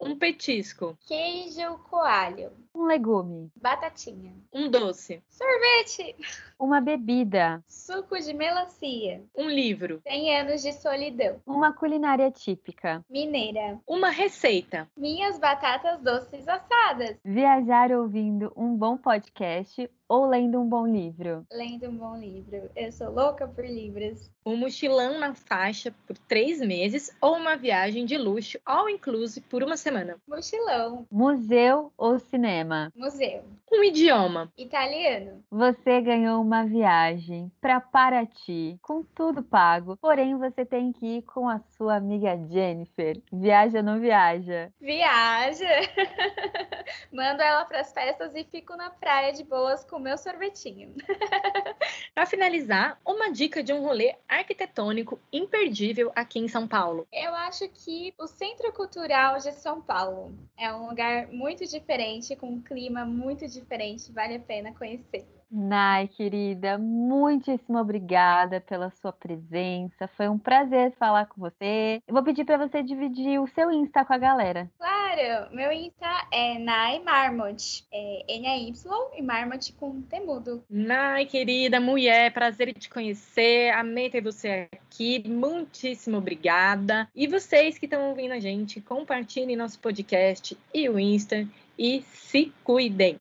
Um 0.00 0.18
petisco. 0.18 0.98
Queijo 1.06 1.78
coalho. 1.88 2.52
Um 2.74 2.84
legume. 2.84 3.50
Batatinha. 3.56 4.34
Um 4.52 4.68
doce. 4.68 5.22
Sorvete. 5.30 6.14
Uma 6.58 6.80
bebida. 6.80 7.64
Suco 7.66 8.18
de 8.18 8.34
melancia. 8.34 9.22
Um 9.34 9.48
livro. 9.48 10.02
100 10.06 10.38
anos 10.40 10.62
de 10.62 10.72
solidão. 10.72 11.40
Uma 11.46 11.72
culinária 11.72 12.30
típica. 12.30 13.04
Mineira. 13.08 13.80
Uma 13.86 14.10
receita. 14.10 14.88
Minhas 14.96 15.38
batatas 15.38 16.00
doces 16.02 16.46
assadas. 16.48 17.16
Viajar 17.24 17.92
ouvindo 17.92 18.52
um 18.56 18.76
bom 18.76 18.98
podcast 18.98 19.88
ou 20.08 20.26
lendo 20.26 20.60
um 20.60 20.68
bom 20.68 20.86
livro. 20.86 21.46
Lendo 21.52 21.88
um 21.88 21.96
bom 21.96 22.16
livro. 22.16 22.70
Eu 22.76 22.92
sou 22.92 23.10
louca 23.10 23.46
por 23.46 23.64
livros. 23.64 24.30
Um 24.44 24.56
mochilão 24.56 25.18
na 25.18 25.34
faixa 25.34 25.94
por 26.06 26.16
três 26.18 26.60
meses 26.60 27.14
ou 27.20 27.36
uma 27.36 27.56
viagem 27.56 28.04
de 28.04 28.18
luxo 28.18 28.58
all 28.64 28.88
inclusive 28.88 29.46
por 29.46 29.62
uma 29.62 29.76
semana. 29.76 30.16
Mochilão. 30.28 31.06
Museu 31.10 31.92
ou 31.96 32.18
cinema. 32.18 32.92
Museu. 32.94 33.44
Um 33.72 33.82
idioma. 33.82 34.52
Italiano. 34.56 35.42
Você 35.50 36.00
ganhou 36.00 36.40
uma 36.40 36.64
viagem 36.64 37.50
para 37.60 37.80
Paraty, 37.80 38.78
com 38.82 39.02
tudo 39.02 39.42
pago, 39.42 39.96
porém 39.96 40.36
você 40.36 40.64
tem 40.64 40.92
que 40.92 41.18
ir 41.18 41.22
com 41.22 41.48
a 41.48 41.58
sua 41.76 41.96
amiga 41.96 42.38
Jennifer. 42.48 43.20
Viaja 43.32 43.78
ou 43.78 43.84
não 43.84 43.98
viaja? 43.98 44.70
Viaja. 44.80 45.66
Mando 47.12 47.42
ela 47.42 47.64
para 47.64 47.80
as 47.80 47.92
festas 47.92 48.34
e 48.34 48.44
fico 48.44 48.76
na 48.76 48.90
praia 48.90 49.32
de 49.32 49.42
boas 49.42 49.84
com 49.84 49.93
meu 49.98 50.16
sorvetinho. 50.18 50.94
Para 52.14 52.26
finalizar, 52.26 53.00
uma 53.04 53.30
dica 53.30 53.62
de 53.62 53.72
um 53.72 53.82
rolê 53.82 54.14
arquitetônico 54.28 55.18
imperdível 55.32 56.12
aqui 56.14 56.38
em 56.38 56.48
São 56.48 56.66
Paulo. 56.66 57.06
Eu 57.12 57.34
acho 57.34 57.68
que 57.68 58.14
o 58.18 58.26
Centro 58.26 58.72
Cultural 58.72 59.38
de 59.38 59.52
São 59.52 59.80
Paulo 59.80 60.36
é 60.58 60.72
um 60.72 60.88
lugar 60.88 61.28
muito 61.28 61.64
diferente, 61.66 62.36
com 62.36 62.48
um 62.48 62.62
clima 62.62 63.04
muito 63.04 63.46
diferente, 63.48 64.12
vale 64.12 64.36
a 64.36 64.40
pena 64.40 64.72
conhecer. 64.74 65.26
Nai, 65.50 66.08
querida, 66.08 66.78
muitíssimo 66.78 67.78
obrigada 67.78 68.60
pela 68.60 68.90
sua 68.90 69.12
presença. 69.12 70.08
Foi 70.16 70.28
um 70.28 70.38
prazer 70.38 70.92
falar 70.98 71.26
com 71.26 71.40
você. 71.40 72.02
Eu 72.06 72.14
vou 72.14 72.22
pedir 72.22 72.44
para 72.44 72.56
você 72.56 72.82
dividir 72.82 73.40
o 73.40 73.46
seu 73.46 73.70
Insta 73.70 74.04
com 74.04 74.12
a 74.12 74.18
galera. 74.18 74.70
Claro, 74.78 75.54
meu 75.54 75.70
Insta 75.72 76.26
é 76.32 76.58
Nai 76.58 77.00
Marmot. 77.00 77.86
É 77.92 78.24
N-A-Y 78.36 78.72
e 79.16 79.22
Marmot 79.22 79.72
com 79.74 80.02
temudo. 80.02 80.64
Nai, 80.68 81.26
querida 81.26 81.80
mulher, 81.80 82.32
prazer 82.32 82.68
em 82.68 82.72
te 82.72 82.90
conhecer. 82.90 83.72
Amei 83.74 84.10
ter 84.10 84.20
você 84.20 84.68
aqui. 84.72 85.22
Muitíssimo 85.28 86.18
obrigada. 86.18 87.08
E 87.14 87.26
vocês 87.26 87.78
que 87.78 87.86
estão 87.86 88.08
ouvindo 88.08 88.32
a 88.32 88.40
gente, 88.40 88.80
compartilhem 88.80 89.56
nosso 89.56 89.78
podcast 89.78 90.56
e 90.72 90.88
o 90.88 90.98
Insta 90.98 91.46
e 91.78 92.02
se 92.02 92.52
cuidem. 92.62 93.12